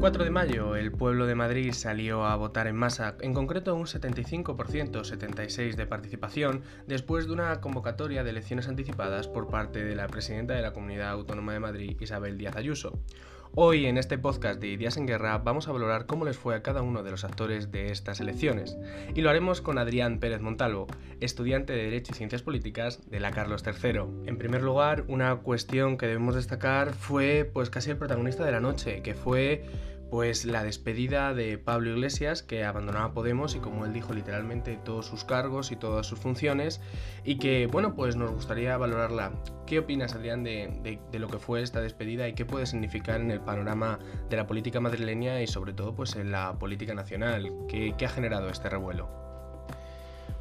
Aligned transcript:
4 0.00 0.24
de 0.24 0.30
mayo 0.30 0.76
el 0.76 0.92
pueblo 0.92 1.26
de 1.26 1.34
Madrid 1.34 1.74
salió 1.74 2.24
a 2.24 2.34
votar 2.34 2.66
en 2.66 2.74
masa, 2.74 3.16
en 3.20 3.34
concreto 3.34 3.74
un 3.74 3.84
75%, 3.84 4.54
76% 4.54 5.74
de 5.74 5.86
participación, 5.86 6.62
después 6.86 7.26
de 7.26 7.34
una 7.34 7.60
convocatoria 7.60 8.24
de 8.24 8.30
elecciones 8.30 8.66
anticipadas 8.66 9.28
por 9.28 9.48
parte 9.48 9.84
de 9.84 9.94
la 9.94 10.06
presidenta 10.06 10.54
de 10.54 10.62
la 10.62 10.72
Comunidad 10.72 11.10
Autónoma 11.10 11.52
de 11.52 11.60
Madrid, 11.60 12.00
Isabel 12.00 12.38
Díaz 12.38 12.56
Ayuso. 12.56 12.98
Hoy 13.56 13.86
en 13.86 13.98
este 13.98 14.16
podcast 14.16 14.60
de 14.60 14.68
Ideas 14.68 14.96
en 14.96 15.06
Guerra 15.06 15.36
vamos 15.38 15.66
a 15.66 15.72
valorar 15.72 16.06
cómo 16.06 16.24
les 16.24 16.38
fue 16.38 16.54
a 16.54 16.62
cada 16.62 16.82
uno 16.82 17.02
de 17.02 17.10
los 17.10 17.24
actores 17.24 17.72
de 17.72 17.90
estas 17.90 18.20
elecciones. 18.20 18.78
Y 19.16 19.22
lo 19.22 19.30
haremos 19.30 19.60
con 19.60 19.76
Adrián 19.76 20.20
Pérez 20.20 20.40
Montalvo, 20.40 20.86
estudiante 21.18 21.72
de 21.72 21.82
Derecho 21.82 22.12
y 22.12 22.14
Ciencias 22.14 22.42
Políticas 22.42 23.00
de 23.10 23.18
la 23.18 23.32
Carlos 23.32 23.64
III. 23.66 24.02
En 24.26 24.38
primer 24.38 24.62
lugar, 24.62 25.02
una 25.08 25.34
cuestión 25.34 25.98
que 25.98 26.06
debemos 26.06 26.36
destacar 26.36 26.92
fue 26.92 27.50
pues 27.52 27.70
casi 27.70 27.90
el 27.90 27.96
protagonista 27.96 28.44
de 28.44 28.52
la 28.52 28.60
noche, 28.60 29.02
que 29.02 29.14
fue 29.14 29.64
pues 30.10 30.44
la 30.44 30.64
despedida 30.64 31.32
de 31.34 31.56
Pablo 31.56 31.90
Iglesias, 31.90 32.42
que 32.42 32.64
abandonaba 32.64 33.14
Podemos 33.14 33.54
y 33.54 33.60
como 33.60 33.86
él 33.86 33.92
dijo 33.92 34.12
literalmente 34.12 34.76
todos 34.84 35.06
sus 35.06 35.24
cargos 35.24 35.70
y 35.70 35.76
todas 35.76 36.06
sus 36.06 36.18
funciones, 36.18 36.80
y 37.24 37.38
que 37.38 37.66
bueno, 37.66 37.94
pues 37.94 38.16
nos 38.16 38.32
gustaría 38.32 38.76
valorarla. 38.76 39.32
¿Qué 39.66 39.78
opinas, 39.78 40.14
Adrián, 40.14 40.42
de, 40.42 40.98
lo 41.12 41.28
que 41.28 41.38
fue 41.38 41.62
esta 41.62 41.80
despedida 41.80 42.28
y 42.28 42.34
qué 42.34 42.44
puede 42.44 42.66
significar 42.66 43.20
en 43.20 43.30
el 43.30 43.40
panorama 43.40 44.00
de 44.28 44.36
la 44.36 44.46
política 44.46 44.80
madrileña 44.80 45.40
y 45.40 45.46
sobre 45.46 45.72
todo 45.72 45.94
pues 45.94 46.16
en 46.16 46.32
la 46.32 46.58
política 46.58 46.92
nacional? 46.94 47.50
¿Qué, 47.68 47.94
ha 48.04 48.08
generado 48.08 48.48
este 48.48 48.68
revuelo? 48.68 49.08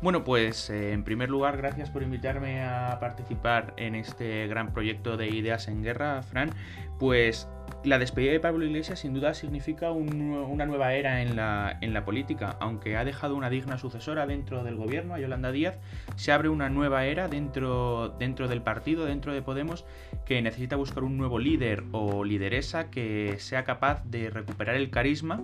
Bueno, 0.01 0.23
pues 0.23 0.69
eh, 0.69 0.93
en 0.93 1.03
primer 1.03 1.29
lugar, 1.29 1.57
gracias 1.57 1.89
por 1.89 2.01
invitarme 2.01 2.63
a 2.63 2.97
participar 3.01 3.73
en 3.75 3.95
este 3.95 4.47
gran 4.47 4.71
proyecto 4.71 5.17
de 5.17 5.27
Ideas 5.27 5.67
en 5.67 5.83
Guerra, 5.83 6.23
Fran. 6.23 6.51
Pues 6.97 7.49
la 7.83 7.97
despedida 7.97 8.31
de 8.31 8.39
Pablo 8.39 8.65
Iglesias 8.65 8.99
sin 8.99 9.13
duda 9.13 9.33
significa 9.33 9.91
una 9.91 10.65
nueva 10.65 10.93
era 10.93 11.21
en 11.21 11.35
la, 11.35 12.03
política. 12.05 12.57
Aunque 12.59 12.97
ha 12.97 13.05
dejado 13.05 13.35
una 13.35 13.49
digna 13.49 13.77
sucesora 13.77 14.27
dentro 14.27 14.63
del 14.63 14.75
gobierno, 14.75 15.13
a 15.13 15.19
Yolanda 15.19 15.51
Díaz, 15.51 15.77
se 16.15 16.31
abre 16.31 16.49
una 16.49 16.69
nueva 16.69 17.05
era 17.05 17.27
dentro, 17.27 18.15
dentro 18.19 18.47
del 18.47 18.61
partido, 18.61 19.05
dentro 19.05 19.33
de 19.33 19.41
Podemos, 19.41 19.85
que 20.25 20.41
necesita 20.41 20.75
buscar 20.75 21.03
un 21.03 21.17
nuevo 21.17 21.39
líder 21.39 21.83
o 21.91 22.23
lideresa 22.23 22.89
que 22.89 23.35
sea 23.39 23.63
capaz 23.63 24.03
de 24.05 24.29
recuperar 24.29 24.75
el 24.75 24.89
carisma 24.89 25.41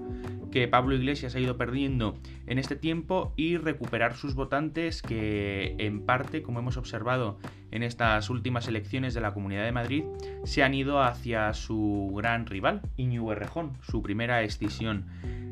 que 0.51 0.67
Pablo 0.67 0.95
Iglesias 0.95 1.35
ha 1.35 1.39
ido 1.39 1.57
perdiendo 1.57 2.15
en 2.47 2.59
este 2.59 2.77
tiempo 2.77 3.33
y 3.35 3.57
recuperar 3.57 4.15
sus 4.15 4.35
votantes 4.35 5.01
que 5.01 5.75
en 5.79 6.05
parte, 6.05 6.41
como 6.43 6.59
hemos 6.59 6.77
observado 6.77 7.37
en 7.75 7.83
estas 7.83 8.29
últimas 8.29 8.69
elecciones 8.69 9.13
de 9.13 9.19
la 9.19 9.33
Comunidad 9.33 9.65
de 9.65 9.73
Madrid, 9.73 10.05
se 10.45 10.63
han 10.63 10.73
ido 10.73 11.03
hacia 11.03 11.53
su 11.53 12.09
gran 12.15 12.45
rival, 12.45 12.81
Iñigo 12.95 13.33
Errejón, 13.33 13.73
su 13.81 14.01
primera 14.01 14.41
escisión 14.43 15.05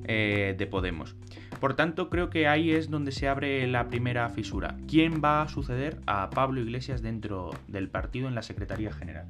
eh, 0.05 0.55
de 0.57 0.65
Podemos. 0.65 1.15
Por 1.59 1.75
tanto, 1.75 2.09
creo 2.09 2.29
que 2.29 2.47
ahí 2.47 2.71
es 2.71 2.89
donde 2.89 3.11
se 3.11 3.27
abre 3.27 3.67
la 3.67 3.89
primera 3.89 4.29
fisura. 4.29 4.77
¿Quién 4.87 5.21
va 5.23 5.41
a 5.41 5.49
suceder 5.49 5.97
a 6.05 6.29
Pablo 6.29 6.61
Iglesias 6.61 7.01
dentro 7.01 7.51
del 7.67 7.89
partido 7.89 8.29
en 8.29 8.35
la 8.35 8.41
Secretaría 8.41 8.93
General? 8.93 9.25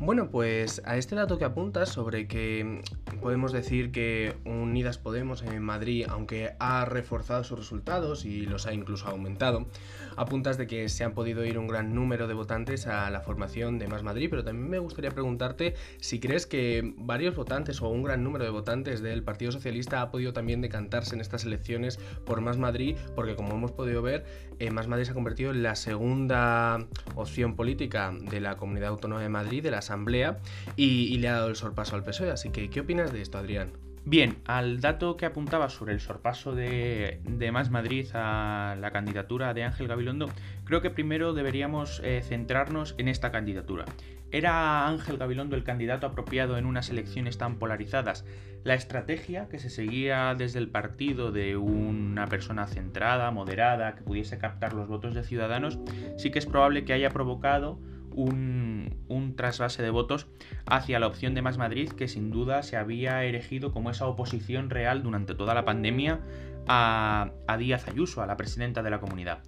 Bueno, 0.00 0.30
pues 0.30 0.80
a 0.84 0.96
este 0.96 1.16
dato 1.16 1.38
que 1.38 1.44
apuntas 1.44 1.88
sobre 1.88 2.28
que 2.28 2.82
podemos 3.20 3.50
decir 3.50 3.90
que 3.90 4.36
Unidas 4.44 4.96
Podemos 4.96 5.42
en 5.42 5.60
Madrid, 5.60 6.06
aunque 6.08 6.54
ha 6.60 6.84
reforzado 6.84 7.42
sus 7.42 7.58
resultados 7.58 8.24
y 8.24 8.46
los 8.46 8.68
ha 8.68 8.72
incluso 8.72 9.08
aumentado, 9.08 9.66
apuntas 10.16 10.56
de 10.56 10.68
que 10.68 10.88
se 10.88 11.02
han 11.02 11.14
podido 11.14 11.44
ir 11.44 11.58
un 11.58 11.66
gran 11.66 11.96
número 11.96 12.28
de 12.28 12.34
votantes 12.34 12.86
a 12.86 13.10
la 13.10 13.22
formación 13.22 13.80
de 13.80 13.88
Más 13.88 14.04
Madrid, 14.04 14.28
pero 14.30 14.44
también 14.44 14.70
me 14.70 14.78
gustaría 14.78 15.10
preguntarte 15.10 15.74
si 15.98 16.20
crees 16.20 16.46
que 16.46 16.94
varios 16.96 17.34
votantes 17.34 17.82
o 17.82 17.88
un 17.88 18.04
gran 18.04 18.22
número 18.22 18.44
de 18.44 18.50
votantes 18.50 19.02
del 19.02 19.24
Partido 19.24 19.50
Socialista 19.50 20.00
ha 20.00 20.12
podido 20.12 20.32
también 20.32 20.60
decantarse 20.60 21.16
en 21.16 21.20
estas 21.20 21.44
elecciones 21.44 21.98
por 22.24 22.40
Más 22.40 22.56
Madrid, 22.56 22.96
porque 23.16 23.34
como 23.34 23.54
hemos 23.54 23.72
podido 23.72 24.00
ver, 24.00 24.24
eh, 24.60 24.70
Más 24.70 24.86
Madrid 24.86 25.06
se 25.06 25.10
ha 25.10 25.14
convertido 25.14 25.50
en 25.50 25.64
la 25.64 25.74
segunda 25.74 26.86
opción 27.16 27.56
política 27.56 28.12
de 28.30 28.40
la 28.40 28.56
Comunidad 28.56 28.90
Autónoma 28.90 29.22
de 29.22 29.28
Madrid, 29.28 29.62
de 29.62 29.72
las 29.72 29.87
Asamblea 29.88 30.38
y, 30.76 31.16
le 31.18 31.28
ha 31.28 31.32
dado 31.32 31.48
el 31.48 31.56
sorpaso 31.56 31.96
al 31.96 32.04
PSOE. 32.04 32.30
Así 32.30 32.50
que, 32.50 32.68
¿qué 32.70 32.80
opinas 32.80 33.12
de 33.12 33.22
esto, 33.22 33.38
Adrián? 33.38 33.72
Bien, 34.04 34.38
al 34.46 34.80
dato 34.80 35.16
que 35.16 35.26
apuntaba 35.26 35.68
sobre 35.68 35.92
el 35.92 36.00
sorpaso 36.00 36.54
de, 36.54 37.20
Más 37.52 37.70
Madrid 37.70 38.06
a 38.14 38.76
la 38.80 38.90
candidatura 38.90 39.52
de 39.52 39.64
Ángel 39.64 39.88
Gabilondo, 39.88 40.30
creo 40.64 40.80
que 40.80 40.90
primero 40.90 41.34
deberíamos 41.34 42.00
eh, 42.04 42.22
centrarnos 42.22 42.94
en 42.96 43.08
esta 43.08 43.30
candidatura. 43.30 43.84
¿Era 44.30 44.86
Ángel 44.86 45.16
Gabilondo 45.16 45.56
el 45.56 45.64
candidato 45.64 46.06
apropiado 46.06 46.58
en 46.58 46.66
unas 46.66 46.90
elecciones 46.90 47.38
tan 47.38 47.58
polarizadas? 47.58 48.24
La 48.64 48.74
estrategia 48.74 49.48
que 49.48 49.58
se 49.58 49.70
seguía 49.70 50.34
desde 50.36 50.58
el 50.58 50.68
partido 50.68 51.32
de 51.32 51.56
una 51.56 52.26
persona 52.26 52.66
centrada, 52.66 53.30
moderada, 53.30 53.94
que 53.94 54.02
pudiese 54.02 54.38
captar 54.38 54.74
los 54.74 54.88
votos 54.88 55.14
de 55.14 55.22
ciudadanos, 55.22 55.78
sí 56.18 56.30
que 56.30 56.38
es 56.38 56.46
probable 56.46 56.84
que 56.84 56.92
haya 56.92 57.10
provocado 57.10 57.78
un, 58.18 59.34
trasvase 59.36 59.82
de 59.82 59.90
votos 59.90 60.26
hacia 60.66 60.98
la 60.98 61.06
opción 61.06 61.34
de 61.34 61.42
Más 61.42 61.58
Madrid, 61.58 61.90
que 61.90 62.08
sin 62.08 62.30
duda 62.30 62.62
se 62.62 62.76
había 62.76 63.22
erigido 63.24 63.72
como 63.72 63.90
esa 63.90 64.06
oposición 64.06 64.70
real 64.70 65.02
durante 65.02 65.34
toda 65.34 65.54
la 65.54 65.64
pandemia 65.64 66.20
a, 66.66 67.30
Díaz 67.58 67.86
Ayuso, 67.86 68.20
a 68.22 68.26
la 68.26 68.36
presidenta 68.36 68.82
de 68.82 68.90
la 68.90 69.00
comunidad. 69.00 69.42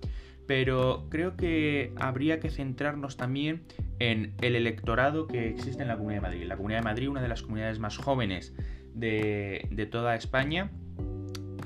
Pero 0.47 1.07
creo 1.11 1.37
que 1.37 1.93
habría 1.97 2.41
que 2.41 2.51
centrarnos 2.51 3.17
también 3.17 3.63
en 3.99 4.35
el 4.41 4.55
electorado 4.55 5.27
que 5.27 5.49
existe 5.49 5.83
en 5.83 5.89
la 5.89 5.97
Comunidad 5.97 6.23
de 6.23 6.29
Madrid. 6.29 6.47
La 6.47 6.57
Comunidad 6.57 6.81
de 6.81 6.85
Madrid, 6.85 7.09
una 7.09 7.23
de 7.23 7.29
las 7.29 7.43
comunidades 7.43 7.79
más 7.79 7.97
jóvenes 7.97 8.55
de, 8.95 9.89
toda 9.91 10.15
España, 10.15 10.71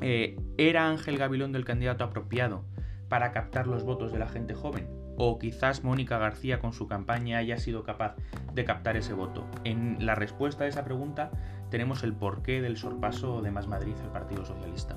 eh, 0.00 0.37
¿era 0.59 0.88
Ángel 0.88 1.19
Gabilondo 1.19 1.59
el 1.59 1.64
candidato 1.64 2.04
apropiado 2.04 2.64
para 3.09 3.32
captar 3.32 3.66
los 3.66 3.84
votos 3.84 4.12
de 4.12 4.19
la 4.19 4.28
gente 4.28 4.54
joven? 4.54 5.03
O 5.16 5.38
quizás 5.38 5.84
Mónica 5.84 6.19
García 6.19 6.58
con 6.58 6.72
su 6.72 6.86
campaña 6.86 7.38
haya 7.38 7.58
sido 7.58 7.84
capaz 7.84 8.16
de 8.52 8.64
captar 8.64 8.97
ese 8.97 9.12
voto. 9.12 9.47
En 9.64 10.04
la 10.04 10.14
respuesta 10.14 10.64
a 10.64 10.69
esa 10.69 10.84
pregunta 10.84 11.30
tenemos 11.70 12.02
el 12.02 12.14
porqué 12.14 12.60
del 12.60 12.76
sorpaso 12.76 13.42
de 13.42 13.50
Más 13.50 13.66
Madrid 13.66 13.94
al 14.02 14.12
Partido 14.12 14.44
Socialista. 14.44 14.97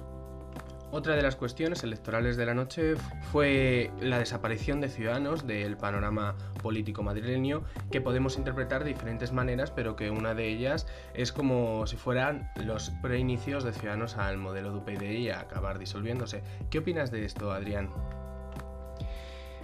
Otra 0.89 1.17
de 1.17 1.21
las 1.21 1.35
cuestiones 1.35 1.83
electorales 1.83 2.37
de 2.37 2.45
la 2.45 2.53
noche 2.53 2.95
fue 3.33 3.91
la 3.99 4.19
desaparición 4.19 4.79
de 4.79 4.87
Ciudadanos 4.87 5.45
del 5.45 5.75
panorama 5.75 6.35
político 6.63 7.03
madrileño, 7.03 7.63
que 7.91 7.99
podemos 7.99 8.37
interpretar 8.37 8.85
de 8.85 8.91
diferentes 8.91 9.33
maneras, 9.33 9.69
pero 9.69 9.97
que 9.97 10.11
una 10.11 10.33
de 10.33 10.47
ellas 10.47 10.87
es 11.13 11.33
como 11.33 11.85
si 11.87 11.97
fueran 11.97 12.49
los 12.55 12.89
preinicios 13.01 13.65
de 13.65 13.73
Ciudadanos 13.73 14.15
al 14.15 14.37
modelo 14.37 14.71
de 14.71 14.77
UPyD 14.77 15.01
y 15.01 15.29
a 15.29 15.41
acabar 15.41 15.77
disolviéndose. 15.77 16.41
¿Qué 16.69 16.79
opinas 16.79 17.11
de 17.11 17.25
esto, 17.25 17.51
Adrián? 17.51 17.89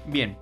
Bien, 0.05 0.37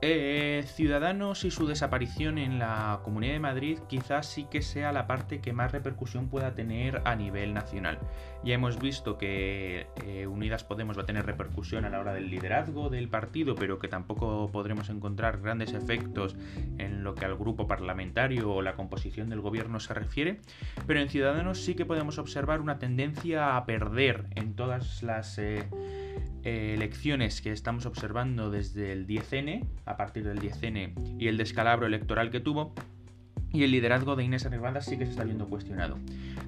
eh, 0.00 0.62
Ciudadanos 0.66 1.44
y 1.44 1.50
su 1.50 1.66
desaparición 1.66 2.38
en 2.38 2.60
la 2.60 3.00
Comunidad 3.02 3.32
de 3.32 3.40
Madrid 3.40 3.78
quizás 3.88 4.26
sí 4.26 4.46
que 4.48 4.62
sea 4.62 4.92
la 4.92 5.08
parte 5.08 5.40
que 5.40 5.52
más 5.52 5.72
repercusión 5.72 6.28
pueda 6.28 6.54
tener 6.54 7.02
a 7.04 7.16
nivel 7.16 7.52
nacional. 7.52 7.98
Ya 8.44 8.54
hemos 8.54 8.78
visto 8.78 9.18
que 9.18 9.88
eh, 10.04 10.28
Unidas 10.28 10.62
Podemos 10.62 10.96
va 10.96 11.02
a 11.02 11.06
tener 11.06 11.26
repercusión 11.26 11.84
a 11.84 11.90
la 11.90 11.98
hora 11.98 12.14
del 12.14 12.30
liderazgo 12.30 12.90
del 12.90 13.08
partido, 13.08 13.56
pero 13.56 13.80
que 13.80 13.88
tampoco 13.88 14.48
podremos 14.52 14.88
encontrar 14.88 15.40
grandes 15.40 15.72
efectos 15.72 16.36
en 16.78 17.02
lo 17.02 17.16
que 17.16 17.24
al 17.24 17.36
grupo 17.36 17.66
parlamentario 17.66 18.52
o 18.52 18.62
la 18.62 18.76
composición 18.76 19.28
del 19.28 19.40
gobierno 19.40 19.80
se 19.80 19.94
refiere. 19.94 20.38
Pero 20.86 21.00
en 21.00 21.08
Ciudadanos 21.08 21.64
sí 21.64 21.74
que 21.74 21.86
podemos 21.86 22.18
observar 22.18 22.60
una 22.60 22.78
tendencia 22.78 23.56
a 23.56 23.66
perder 23.66 24.26
en 24.36 24.54
todas 24.54 25.02
las... 25.02 25.38
Eh, 25.38 25.66
eh, 26.48 26.74
elecciones 26.74 27.42
que 27.42 27.52
estamos 27.52 27.84
observando 27.84 28.50
desde 28.50 28.92
el 28.92 29.06
10N, 29.06 29.66
a 29.84 29.96
partir 29.98 30.24
del 30.24 30.40
10N 30.40 31.18
y 31.18 31.28
el 31.28 31.36
descalabro 31.36 31.86
electoral 31.86 32.30
que 32.30 32.40
tuvo, 32.40 32.72
y 33.52 33.64
el 33.64 33.70
liderazgo 33.70 34.16
de 34.16 34.24
Inés 34.24 34.46
Arrimadas 34.46 34.86
sí 34.86 34.96
que 34.96 35.04
se 35.04 35.10
está 35.10 35.24
viendo 35.24 35.46
cuestionado. 35.46 35.98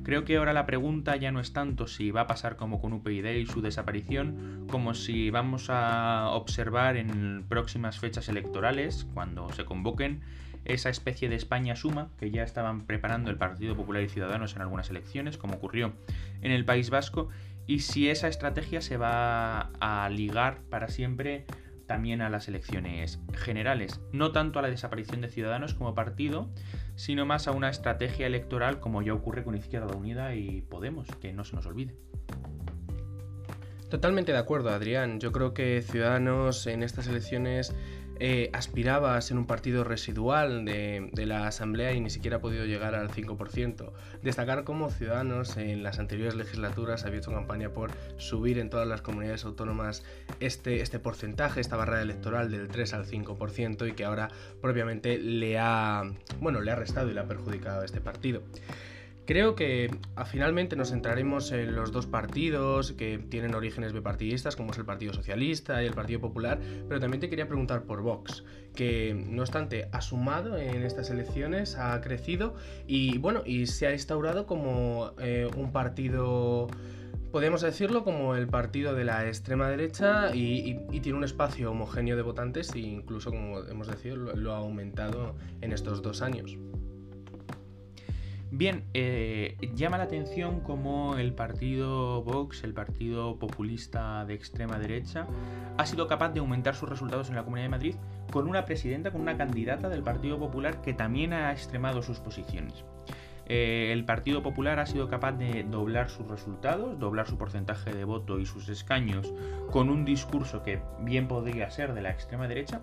Creo 0.03 0.25
que 0.25 0.39
ahora 0.39 0.55
la 0.55 0.65
pregunta 0.65 1.17
ya 1.17 1.33
no 1.33 1.41
es 1.41 1.53
tanto 1.53 1.87
si 1.87 2.11
va 2.11 2.23
a 2.23 2.27
pasar 2.27 2.57
como 2.57 2.81
con 2.81 2.95
UPyD 2.95 3.27
y 3.37 3.47
su 3.47 3.61
desaparición, 3.61 4.67
como 4.71 4.95
si 4.95 5.31
vamos 5.31 5.69
a 5.69 6.31
observar 6.31 6.97
en 6.97 7.45
próximas 7.49 7.99
fechas 7.99 8.29
electorales, 8.29 9.07
cuando 9.13 9.53
se 9.53 9.67
convoquen, 9.67 10.23
esa 10.65 10.91
especie 10.91 11.29
de 11.29 11.37
España 11.37 11.77
suma 11.77 12.09
que 12.19 12.31
ya 12.31 12.43
estaban 12.43 12.87
preparando 12.87 13.31
el 13.31 13.37
Partido 13.37 13.77
Popular 13.77 14.03
y 14.03 14.09
Ciudadanos 14.09 14.57
en 14.57 14.63
algunas 14.63 14.91
elecciones, 14.91 15.39
como 15.39 15.55
ocurrió 15.55 15.93
en 16.43 16.53
el 16.53 16.65
País 16.65 16.91
Vasco, 16.91 17.29
y 17.71 17.79
si 17.79 18.11
esa 18.11 18.27
estrategia 18.27 18.81
se 18.81 18.97
va 18.97 19.71
a 19.79 20.09
ligar 20.11 20.63
para 20.71 20.89
siempre 20.89 21.47
también 21.87 22.21
a 22.21 22.29
las 22.29 22.49
elecciones 22.49 23.21
generales, 23.33 24.01
no 24.11 24.33
tanto 24.33 24.59
a 24.59 24.63
la 24.63 24.71
desaparición 24.71 25.21
de 25.21 25.29
Ciudadanos 25.29 25.75
como 25.75 25.95
partido, 25.95 26.51
sino 26.97 27.27
más 27.27 27.47
a 27.47 27.53
una 27.53 27.71
estrategia 27.71 28.27
electoral 28.27 28.81
como 28.81 29.03
ya 29.03 29.15
ocurre 29.15 29.45
con 29.45 29.55
Izquierda 29.55 29.95
Unida 29.95 30.35
y 30.35 30.63
Podemos, 30.63 31.07
que 31.21 31.33
no 31.33 31.45
se 31.45 31.55
nos 31.55 31.65
olvide. 31.67 31.95
Totalmente 33.89 34.33
de 34.33 34.39
acuerdo, 34.39 34.71
Adrián. 34.71 35.21
Yo 35.21 35.31
creo 35.31 35.55
que 35.55 35.81
Ciudadanos 35.83 36.67
en 36.67 36.83
estas 36.83 37.07
elecciones 37.07 37.73
eh, 38.23 38.51
aspiraba 38.53 39.17
a 39.17 39.21
ser 39.23 39.39
un 39.39 39.47
partido 39.47 39.83
residual 39.83 40.67
de, 40.67 41.11
la 41.27 41.47
Asamblea 41.47 41.93
y 41.93 42.01
ni 42.01 42.11
siquiera 42.11 42.37
ha 42.37 42.41
podido 42.41 42.67
llegar 42.67 42.95
al 42.95 43.09
5%. 43.09 43.93
Destacar 44.23 44.65
cómo 44.65 44.91
Ciudadanos 44.91 45.57
en 45.57 45.83
las 45.83 45.99
anteriores 45.99 46.35
legislaturas 46.35 47.07
había 47.07 47.21
hecho 47.21 47.33
campaña 47.33 47.71
por 47.71 47.93
subir 48.19 48.59
en 48.59 48.69
todas 48.69 48.87
las 48.87 49.01
comunidades 49.01 49.47
autónomas 49.47 50.05
este, 50.39 50.83
este 50.83 50.99
porcentaje, 50.99 51.63
esta 51.63 51.77
barrera 51.77 52.03
electoral 52.03 52.51
del 52.51 52.69
3 52.69 52.93
al 52.93 53.07
5% 53.07 53.89
y 53.89 53.93
que 53.93 54.05
ahora 54.05 54.29
propiamente 54.61 55.17
le 55.19 55.59
ha, 55.59 56.03
bueno, 56.41 56.61
le 56.61 56.71
ha 56.71 56.77
restado 56.77 57.11
y 57.11 57.15
le 57.15 57.21
ha 57.21 57.27
perjudicado 57.27 57.81
a 57.81 57.85
este 57.87 58.03
partido. 58.03 58.43
Creo 59.31 59.55
que 59.55 59.89
ah, 60.17 60.25
finalmente 60.25 60.75
nos 60.75 60.91
centraremos 60.91 61.53
en 61.53 61.77
los 61.77 61.93
dos 61.93 62.09
partidos 62.09 62.91
que 62.91 63.19
tienen 63.19 63.55
orígenes 63.55 63.93
bipartidistas, 63.93 64.57
como 64.57 64.73
es 64.73 64.79
el 64.79 64.85
Partido 64.85 65.13
Socialista 65.13 65.85
y 65.85 65.87
el 65.87 65.95
Partido 65.95 66.19
Popular, 66.19 66.59
pero 66.89 66.99
también 66.99 67.21
te 67.21 67.31
quería 67.31 67.47
preguntar 67.47 67.85
por 67.85 68.03
Vox, 68.03 68.43
que 68.75 69.15
no 69.15 69.43
obstante 69.43 69.89
ha 69.93 70.01
sumado 70.01 70.59
en 70.59 70.83
estas 70.83 71.11
elecciones, 71.11 71.77
ha 71.77 72.01
crecido 72.01 72.57
y 72.89 73.19
bueno, 73.19 73.43
y 73.47 73.69
se 73.69 73.87
ha 73.87 73.93
instaurado 73.93 74.49
como 74.49 75.13
eh, 75.21 75.49
un 75.57 75.71
partido 75.71 76.67
podemos 77.31 77.61
decirlo 77.61 78.03
como 78.03 78.35
el 78.35 78.49
partido 78.49 78.97
de 78.97 79.05
la 79.05 79.29
extrema 79.29 79.69
derecha 79.69 80.35
y, 80.35 80.75
tiene 81.03 81.17
un 81.17 81.23
espacio 81.23 81.71
homogéneo 81.71 82.17
de 82.17 82.23
votantes 82.23 82.75
e 82.75 82.81
incluso, 82.81 83.31
como 83.31 83.61
hemos 83.61 83.87
decidido, 83.87 84.17
lo 84.35 84.55
ha 84.55 84.57
aumentado 84.57 85.37
en 85.61 85.73
estos 85.73 86.03
dos 86.03 86.21
años. 86.21 86.59
Bien, 88.53 88.85
eh, 88.95 89.57
llama 89.77 89.97
la 89.97 90.05
atención 90.05 90.59
cómo 90.61 91.17
el 91.17 91.33
partido 91.35 92.23
Vox, 92.25 92.65
el 92.65 92.75
partido 92.75 93.39
populista 93.39 94.25
de 94.25 94.35
extrema 94.35 94.77
derecha, 94.81 95.29
ha 95.77 95.87
sido 95.87 96.09
capaz 96.09 96.31
de 96.31 96.41
aumentar 96.41 96.75
sus 96.75 96.89
resultados 96.89 97.29
en 97.29 97.37
la 97.37 97.45
Comunidad 97.45 97.67
de 97.67 97.71
Madrid 97.71 97.95
con 98.33 98.49
una 98.49 98.65
presidenta, 98.65 99.13
con 99.13 99.21
una 99.21 99.37
candidata 99.37 99.89
del 99.89 100.03
Partido 100.03 100.39
Popular 100.41 100.83
que 100.83 100.93
también 100.93 101.33
ha 101.33 101.53
extremado 101.53 102.03
sus 102.03 102.19
posiciones. 102.19 102.85
Eh, 103.47 103.93
el 103.93 104.05
Partido 104.05 104.43
Popular 104.43 104.79
ha 104.81 104.87
sido 104.87 105.09
capaz 105.09 105.33
de 105.33 105.65
doblar 105.65 106.09
sus 106.09 106.27
resultados, 106.29 106.99
doblar 106.99 107.29
su 107.29 107.39
porcentaje 107.39 107.93
de 107.93 108.05
voto 108.05 108.39
y 108.39 108.47
sus 108.47 108.69
escaños 108.69 109.33
con 109.71 109.91
un 109.91 110.05
discurso 110.05 110.63
que 110.63 110.81
bien 111.01 111.27
podría 111.27 111.71
ser 111.71 111.95
de 111.95 112.03
la 112.03 112.11
extrema 112.11 112.47
derecha 112.47 112.81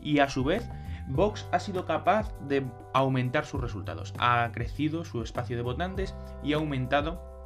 y 0.00 0.20
a 0.20 0.28
su 0.28 0.42
vez 0.44 0.66
Vox 1.08 1.48
ha 1.52 1.60
sido 1.60 1.86
capaz 1.86 2.32
de 2.48 2.66
aumentar 2.92 3.46
sus 3.46 3.60
resultados. 3.60 4.12
Ha 4.18 4.50
crecido 4.52 5.04
su 5.04 5.22
espacio 5.22 5.56
de 5.56 5.62
votantes 5.62 6.14
y 6.42 6.52
ha 6.52 6.56
aumentado 6.56 7.36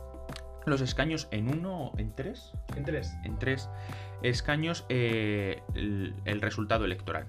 los 0.66 0.80
escaños 0.80 1.28
en 1.30 1.48
uno, 1.48 1.92
en 1.96 2.14
tres, 2.14 2.52
en 2.76 2.84
tres, 2.84 3.16
en 3.24 3.38
tres 3.38 3.68
escaños 4.22 4.84
eh, 4.88 5.62
el, 5.74 6.40
resultado 6.40 6.84
electoral. 6.84 7.26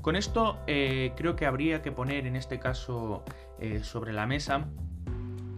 Con 0.00 0.16
esto 0.16 0.58
eh, 0.66 1.12
creo 1.16 1.36
que 1.36 1.46
habría 1.46 1.82
que 1.82 1.92
poner 1.92 2.26
en 2.26 2.36
este 2.36 2.58
caso 2.58 3.24
eh, 3.60 3.80
sobre 3.82 4.12
la 4.12 4.26
mesa 4.26 4.66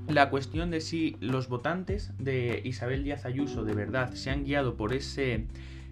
la 0.08 0.28
cuestión 0.28 0.70
de 0.70 0.81
si 0.81 1.16
los 1.20 1.49
votantes 1.49 2.12
de 2.19 2.62
Isabel 2.64 3.05
Díaz 3.05 3.25
Ayuso 3.25 3.64
de 3.64 3.75
verdad 3.75 4.12
se 4.14 4.31
han 4.31 4.44
guiado 4.44 4.76
por 4.76 4.93
ese 4.93 5.46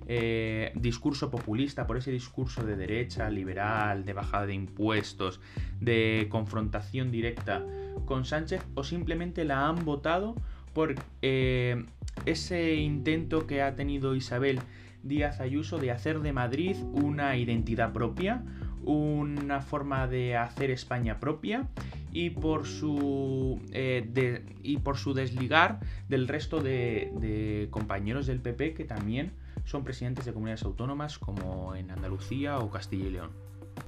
eh, 0.09 0.73
discurso 0.75 1.31
populista, 1.31 1.87
por 1.87 1.97
ese 1.97 2.11
discurso 2.11 2.65
de 2.65 2.77
derecha, 2.77 3.31
liberal, 3.31 4.05
de 4.05 4.13
bajada 4.13 4.47
de 4.47 4.55
impuestos, 4.55 5.41
de 5.81 6.27
confrontación 6.31 7.11
directa 7.11 7.65
con 8.07 8.25
Sánchez, 8.25 8.63
o 8.75 8.83
simplemente 8.83 9.45
la 9.45 9.69
han 9.69 9.85
votado 9.85 10.35
por 10.73 10.95
ese 11.21 12.75
intento 12.75 13.47
que 13.47 13.63
ha 13.63 13.75
tenido 13.75 14.15
Isabel 14.15 14.61
Díaz 15.03 15.41
Ayuso 15.41 15.79
de 15.79 15.91
hacer 15.91 16.21
de 16.21 16.33
Madrid 16.33 16.77
una 16.93 17.37
identidad 17.37 17.93
propia, 17.93 18.43
una 18.85 19.61
forma 19.61 20.07
de 20.07 20.37
hacer 20.37 20.71
España 20.71 21.21
propia 21.21 21.69
y 22.13 22.31
por 22.31 22.67
su, 22.67 23.61
eh, 23.73 24.43
y 24.63 24.79
por 24.79 24.97
su 24.97 25.15
desligar 25.15 25.81
del 26.09 26.27
resto 26.27 26.61
de, 26.61 27.69
compañeros 27.71 28.27
del 28.27 28.41
PP 28.41 28.75
que 28.75 28.85
también 28.85 29.33
son 29.69 29.85
presidentes 29.85 30.25
de 30.25 30.33
comunidades 30.33 30.63
autónomas 30.65 31.19
como 31.19 31.75
en 31.75 31.91
Andalucía 31.91 32.59
o 32.59 32.71
Castilla 32.71 33.07
y 33.07 33.11
León. 33.11 33.31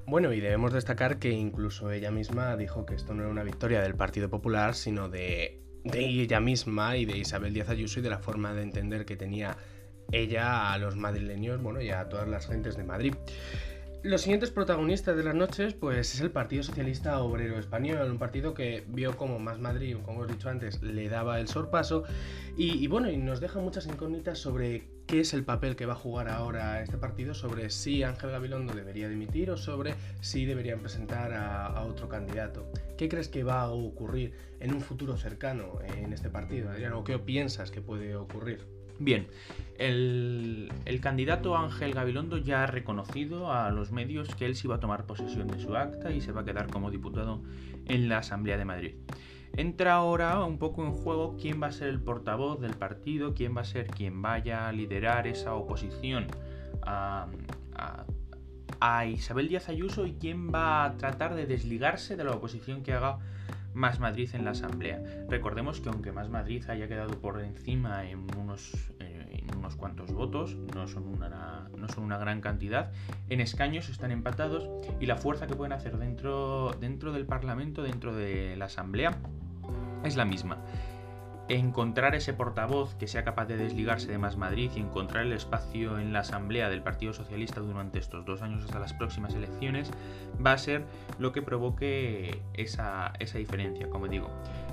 Bueno, 0.07 0.33
y 0.33 0.41
debemos 0.41 0.75
destacar 0.75 1.19
que 1.19 1.31
incluso 1.31 1.91
ella 1.91 2.11
misma 2.11 2.57
dijo 2.57 2.85
que 2.85 2.95
esto 2.95 3.15
no 3.15 3.23
era 3.23 3.31
una 3.31 3.45
victoria 3.45 3.81
del 3.81 3.95
Partido 3.95 4.29
Popular, 4.29 4.75
sino 4.75 5.09
de, 5.09 5.63
de 5.85 6.05
ella 6.05 6.39
misma 6.39 6.97
y 6.99 7.07
de 7.07 7.17
Isabel 7.17 7.55
Díaz 7.55 7.71
Ayuso 7.71 8.01
y 8.01 8.03
de 8.03 8.11
la 8.11 8.19
forma 8.19 8.53
de 8.53 8.63
entender 8.63 9.07
que 9.07 9.17
tenía 9.17 9.57
ella 10.13 10.73
a 10.73 10.79
los 10.79 10.97
madrileños, 10.97 11.63
bueno, 11.63 11.81
y 11.81 11.91
a 11.91 12.09
todas 12.09 12.29
las 12.29 12.47
gentes 12.47 12.77
de 12.77 12.85
Madrid. 12.85 13.15
Los 14.03 14.23
siguientes 14.23 14.51
protagonistas 14.51 15.15
de 15.15 15.23
las 15.23 15.35
noches, 15.35 15.75
pues 15.75 16.15
es 16.15 16.23
el 16.23 16.31
Partido 16.31 16.63
Socialista 16.63 17.21
Obrero 17.21 17.59
Español, 17.59 18.11
un 18.11 18.17
partido 18.17 18.55
que 18.55 18.83
vio 18.89 19.15
como 19.15 19.39
Más 19.39 19.59
Madrid, 19.59 19.99
como 20.03 20.25
hemos 20.25 20.35
dicho 20.35 20.49
antes, 20.49 20.83
le 20.83 21.11
daba 21.11 21.39
el 21.39 21.49
sorpaso 21.49 22.05
y, 22.57 22.87
bueno, 22.87 23.11
y 23.11 23.19
nos 23.19 23.41
deja 23.41 23.61
muchas 23.61 23.87
incógnitas 23.87 24.39
sobre 24.39 24.89
qué 25.07 25.21
es 25.21 25.35
el 25.35 25.45
papel 25.45 25.77
que 25.77 25.85
va 25.85 25.93
a 25.93 25.97
jugar 25.97 26.31
ahora 26.31 26.81
este 26.81 26.97
partido, 26.97 27.35
sobre 27.35 27.69
si 27.69 28.03
Ángel 28.03 28.31
Gabilondo 28.31 28.73
debería 28.73 29.07
dimitir 29.07 29.51
o 29.51 29.59
sobre 29.59 29.95
si 30.23 30.47
deberían 30.47 30.81
presentar 30.81 31.35
a, 31.35 31.67
a 31.67 31.85
otro 31.85 32.09
candidato. 32.09 32.73
¿Qué 32.97 33.11
crees 33.11 33.29
que 33.29 33.45
va 33.45 33.61
a 33.61 33.71
ocurrir 33.71 34.33
en 34.61 34.73
un 34.73 34.81
futuro 34.81 35.19
cercano 35.19 35.79
en 35.99 36.15
este 36.15 36.31
partido, 36.31 36.71
Adrián? 36.71 36.95
¿O 36.95 37.05
qué 37.05 37.19
piensas 37.19 37.71
que 37.71 37.83
puede 37.83 38.17
ocurrir? 38.17 38.80
Bien, 39.01 39.27
el, 39.79 40.99
candidato 41.01 41.57
Ángel 41.57 41.95
Gabilondo 41.95 42.37
ya 42.37 42.65
ha 42.65 42.67
reconocido 42.67 43.51
a 43.51 43.71
los 43.71 43.93
medios 43.93 44.35
que 44.35 44.45
él 44.45 44.55
se 44.55 44.67
iba 44.67 44.77
a 44.77 44.81
tomar 44.81 45.07
posesión 45.07 45.49
de 45.49 45.59
su 45.59 45.75
acta 45.75 46.13
y 46.13 46.21
se 46.21 46.33
va 46.33 46.43
a 46.43 46.45
quedar 46.45 46.67
como 46.67 46.91
diputado 46.91 47.41
en 47.87 48.11
la 48.11 48.19
Asamblea 48.19 48.59
de 48.59 48.67
Madrid. 48.67 48.95
Entra 49.57 49.95
ahora 49.95 50.45
un 50.45 50.59
poco 50.59 50.85
en 50.85 50.93
juego 50.93 51.39
quién 51.41 51.63
va 51.63 51.69
a 51.69 51.73
ser 51.73 51.89
el 51.89 51.99
portavoz 51.99 52.61
del 52.61 52.75
partido, 52.75 53.33
quién 53.33 53.57
va 53.57 53.63
a 53.63 53.65
ser 53.65 53.87
quien 53.87 54.21
vaya 54.21 54.69
a 54.69 54.73
liderar 54.73 55.27
esa 55.27 55.55
oposición 55.55 56.27
a, 56.83 57.27
a 58.81 59.07
Isabel 59.07 59.49
Díaz 59.49 59.71
Ayuso 59.71 60.05
y 60.05 60.13
quién 60.13 60.53
va 60.53 60.85
a 60.85 60.99
tratar 60.99 61.35
de 61.35 61.47
desligarse 61.47 62.17
de 62.17 62.25
la 62.25 62.33
oposición 62.33 62.83
que 62.83 62.93
haga 62.93 63.19
más 63.75 64.01
Madrid 64.01 64.29
en 64.35 64.45
la 64.45 64.53
Asamblea. 64.53 65.03
Recordemos 65.29 65.81
que 65.81 65.89
aunque 65.89 66.13
Más 66.13 66.29
Madrid 66.29 66.65
haya 66.69 66.89
quedado 66.89 67.21
por 67.21 67.41
encima 67.41 68.09
en 68.09 68.27
unos, 68.37 68.73
eh, 69.01 69.45
unos 69.57 69.77
cuantos 69.77 70.13
votos, 70.13 70.57
no 70.75 70.89
son, 70.89 71.07
una, 71.07 71.69
no 71.77 71.89
son 71.89 72.05
una 72.05 72.19
gran 72.19 72.41
cantidad, 72.41 72.93
en 73.29 73.41
escaños 73.41 73.89
están 73.89 74.11
empatados 74.11 74.69
y 75.01 75.07
la 75.07 75.17
fuerza 75.17 75.47
que 75.47 75.55
pueden 75.55 75.73
hacer 75.73 75.99
dentro, 75.99 76.73
dentro 76.81 77.13
del 77.13 77.27
Parlamento, 77.27 77.83
dentro 77.83 78.15
de 78.15 78.57
la 78.57 78.67
Asamblea, 78.67 79.19
es 80.05 80.17
la 80.17 80.25
misma 80.25 80.59
encontrar 81.51 82.15
ese 82.15 82.33
portavoz 82.33 82.95
que 82.95 83.09
sea 83.09 83.25
capaz 83.25 83.47
de 83.47 83.57
desligarse 83.57 84.11
de 84.11 84.19
Más 84.19 84.37
Madrid 84.37 84.71
y 84.77 84.81
encontrar 84.81 85.27
el 85.27 85.33
espacio 85.33 85.99
en 85.99 86.13
la 86.13 86.21
Asamblea 86.21 86.69
del 86.69 86.83
Partido 86.83 87.13
Socialista 87.13 87.61
durante 87.61 87.99
estos 87.99 88.25
dos 88.25 88.43
años 88.43 88.65
hasta 88.65 88.79
las 88.79 88.93
próximas 88.93 89.35
elecciones 89.35 89.91
va 90.45 90.53
a 90.53 90.59
ser 90.59 90.85
lo 91.19 91.33
que 91.33 91.43
provoque 91.43 92.41
esa, 92.55 93.13
diferencia, 93.35 93.91
como 93.91 94.07
digo. 94.07 94.31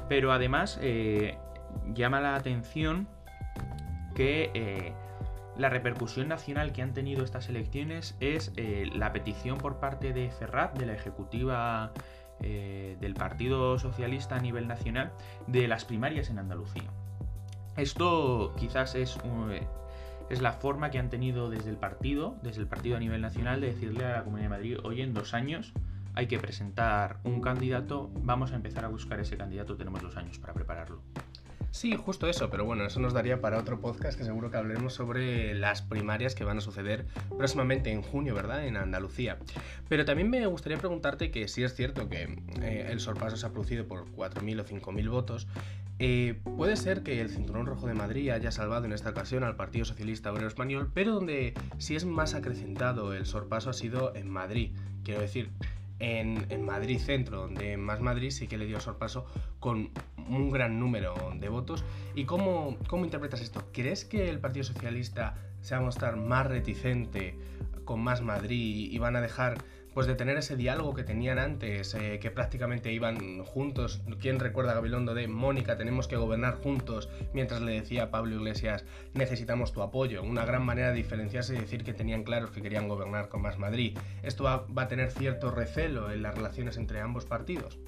Pero 0.07 0.31
además 0.31 0.77
eh, 0.81 1.37
llama 1.93 2.21
la 2.21 2.35
atención 2.35 3.07
que 4.13 4.51
eh, 4.53 4.93
la 5.57 5.69
repercusión 5.69 6.27
nacional 6.27 6.71
que 6.71 6.83
han 6.83 6.93
tenido 6.93 7.23
estas 7.23 7.49
elecciones 7.49 8.15
es 8.19 8.53
eh, 8.57 8.87
la 8.93 9.11
petición 9.11 9.57
por 9.57 9.79
parte 9.79 10.13
de 10.13 10.29
Ferrat, 10.29 10.77
de 10.77 10.85
la 10.85 10.93
Ejecutiva 10.93 11.91
eh, 12.41 12.97
del 12.99 13.13
Partido 13.13 13.79
Socialista 13.79 14.35
a 14.35 14.39
nivel 14.39 14.67
nacional 14.67 15.11
de 15.47 15.67
las 15.67 15.85
primarias 15.85 16.29
en 16.29 16.39
Andalucía. 16.39 16.89
Esto 17.75 18.53
quizás 18.57 18.95
es, 18.95 19.17
es 20.29 20.41
la 20.41 20.53
forma 20.53 20.89
que 20.89 20.99
han 20.99 21.09
tenido 21.09 21.49
desde 21.49 21.69
el 21.69 21.77
partido, 21.77 22.35
desde 22.41 22.61
el 22.61 22.67
partido 22.67 22.97
a 22.97 22.99
nivel 22.99 23.21
nacional, 23.21 23.61
de 23.61 23.67
decirle 23.67 24.05
a 24.05 24.17
la 24.17 24.23
Comunidad 24.23 24.49
de 24.49 24.55
Madrid, 24.55 24.77
oye, 24.83 25.03
en 25.03 25.13
dos 25.13 25.33
años 25.33 25.73
hay 26.15 26.25
que 26.25 26.39
presentar 26.39 27.19
un 27.23 27.41
candidato, 27.41 28.09
vamos 28.21 28.51
a 28.51 28.55
empezar 28.55 28.83
a 28.85 28.87
buscar 28.87 29.19
ese 29.19 29.37
candidato, 29.37 29.77
tenemos 29.77 30.01
dos 30.01 30.17
años 30.17 30.39
para 30.39 30.53
prepararlo. 30.53 31.03
Sí, 31.77 31.95
justo 31.95 32.27
eso, 32.27 32.49
pero 32.49 32.65
bueno, 32.65 32.87
eso 32.87 32.99
nos 32.99 33.13
daría 33.13 33.39
para 33.39 33.59
otro 33.59 33.79
podcast 33.79 34.17
que 34.17 34.23
seguro 34.23 34.49
que 34.49 34.57
hablaremos 34.57 34.95
sobre 34.95 35.53
las 35.53 35.83
primarias 35.83 36.33
que 36.33 36.43
van 36.43 36.57
a 36.57 36.61
suceder 36.61 37.05
próximamente 37.37 37.91
en 37.91 38.01
junio, 38.01 38.33
¿verdad? 38.33 38.65
En 38.65 38.77
Andalucía. 38.77 39.37
Pero 39.87 40.03
también 40.03 40.27
me 40.27 40.43
gustaría 40.47 40.79
preguntarte 40.79 41.29
que 41.29 41.47
si 41.47 41.63
es 41.63 41.75
cierto 41.75 42.09
que 42.09 42.35
eh, 42.63 42.87
el 42.89 42.99
sorpaso 42.99 43.37
se 43.37 43.45
ha 43.45 43.51
producido 43.51 43.85
por 43.87 44.07
4.000 44.07 44.61
o 44.61 44.65
5.000 44.65 45.09
votos, 45.11 45.47
eh, 45.99 46.39
puede 46.57 46.77
ser 46.77 47.03
que 47.03 47.21
el 47.21 47.29
Cinturón 47.29 47.67
Rojo 47.67 47.85
de 47.85 47.93
Madrid 47.93 48.31
haya 48.31 48.49
salvado 48.49 48.85
en 48.85 48.91
esta 48.91 49.11
ocasión 49.11 49.43
al 49.43 49.55
Partido 49.55 49.85
Socialista 49.85 50.31
Obrero 50.31 50.47
Español, 50.47 50.89
pero 50.95 51.13
donde 51.13 51.53
sí 51.77 51.95
es 51.95 52.05
más 52.05 52.33
acrecentado 52.33 53.13
el 53.13 53.27
sorpaso 53.27 53.69
ha 53.69 53.73
sido 53.73 54.15
en 54.15 54.31
Madrid. 54.31 54.71
Quiero 55.03 55.21
decir, 55.21 55.51
en, 55.99 56.65
Madrid 56.65 56.99
Centro, 56.99 57.41
donde 57.41 57.77
Más 57.77 58.01
Madrid 58.01 58.31
sí 58.31 58.47
que 58.47 58.57
le 58.57 58.65
dio 58.65 58.79
sorpaso 58.79 59.25
con 59.59 59.91
un 60.29 60.49
gran 60.51 60.79
número 60.79 61.15
de 61.35 61.49
votos. 61.49 61.83
¿Y 62.15 62.25
cómo, 62.25 62.77
cómo 62.87 63.05
interpretas 63.05 63.41
esto? 63.41 63.63
¿Crees 63.71 64.05
que 64.05 64.29
el 64.29 64.39
Partido 64.39 64.63
Socialista 64.63 65.35
se 65.61 65.75
va 65.75 65.81
a 65.81 65.83
mostrar 65.83 66.17
más 66.17 66.45
reticente 66.45 67.37
con 67.85 68.01
Más 68.01 68.21
Madrid 68.21 68.91
y 68.91 68.97
van 68.99 69.15
a 69.15 69.21
dejar 69.21 69.57
pues 69.97 70.05
de 70.05 70.13
tener 70.13 70.37
ese 70.37 70.55
diálogo 70.55 70.93
que 70.93 71.03
tenían 71.03 71.39
antes, 71.39 71.95
eh, 71.95 72.19
que 72.19 72.29
prácticamente 72.29 72.93
iban 72.93 73.43
juntos. 73.43 73.99
¿Quién 74.21 74.39
recuerda 74.39 74.73
a 74.73 74.75
Gabilondo 74.75 75.15
de 75.15 75.27
Mónica, 75.27 75.75
tenemos 75.75 76.07
que 76.07 76.15
gobernar 76.15 76.53
juntos? 76.53 77.09
Mientras 77.33 77.63
le 77.63 77.71
decía 77.71 78.03
a 78.03 78.11
Pablo 78.11 78.35
Iglesias, 78.35 78.85
necesitamos 79.15 79.73
tu 79.73 79.81
apoyo. 79.81 80.21
Una 80.21 80.45
gran 80.45 80.63
manera 80.63 80.89
de 80.89 80.93
diferenciarse 80.97 81.55
y 81.55 81.61
decir 81.61 81.83
que 81.83 81.95
tenían 81.95 82.21
claros 82.21 82.51
que 82.51 82.61
querían 82.61 82.87
gobernar 82.87 83.27
con 83.27 83.41
más 83.41 83.57
Madrid. 83.57 83.97
¿Esto 84.21 84.43
va, 84.43 84.67
a 84.75 84.87
tener 84.87 85.09
cierto 85.09 85.49
recelo 85.49 86.11
en 86.11 86.21
las 86.21 86.35
relaciones 86.35 86.77
entre 86.77 87.01
ambos 87.01 87.25
partidos? 87.25 87.79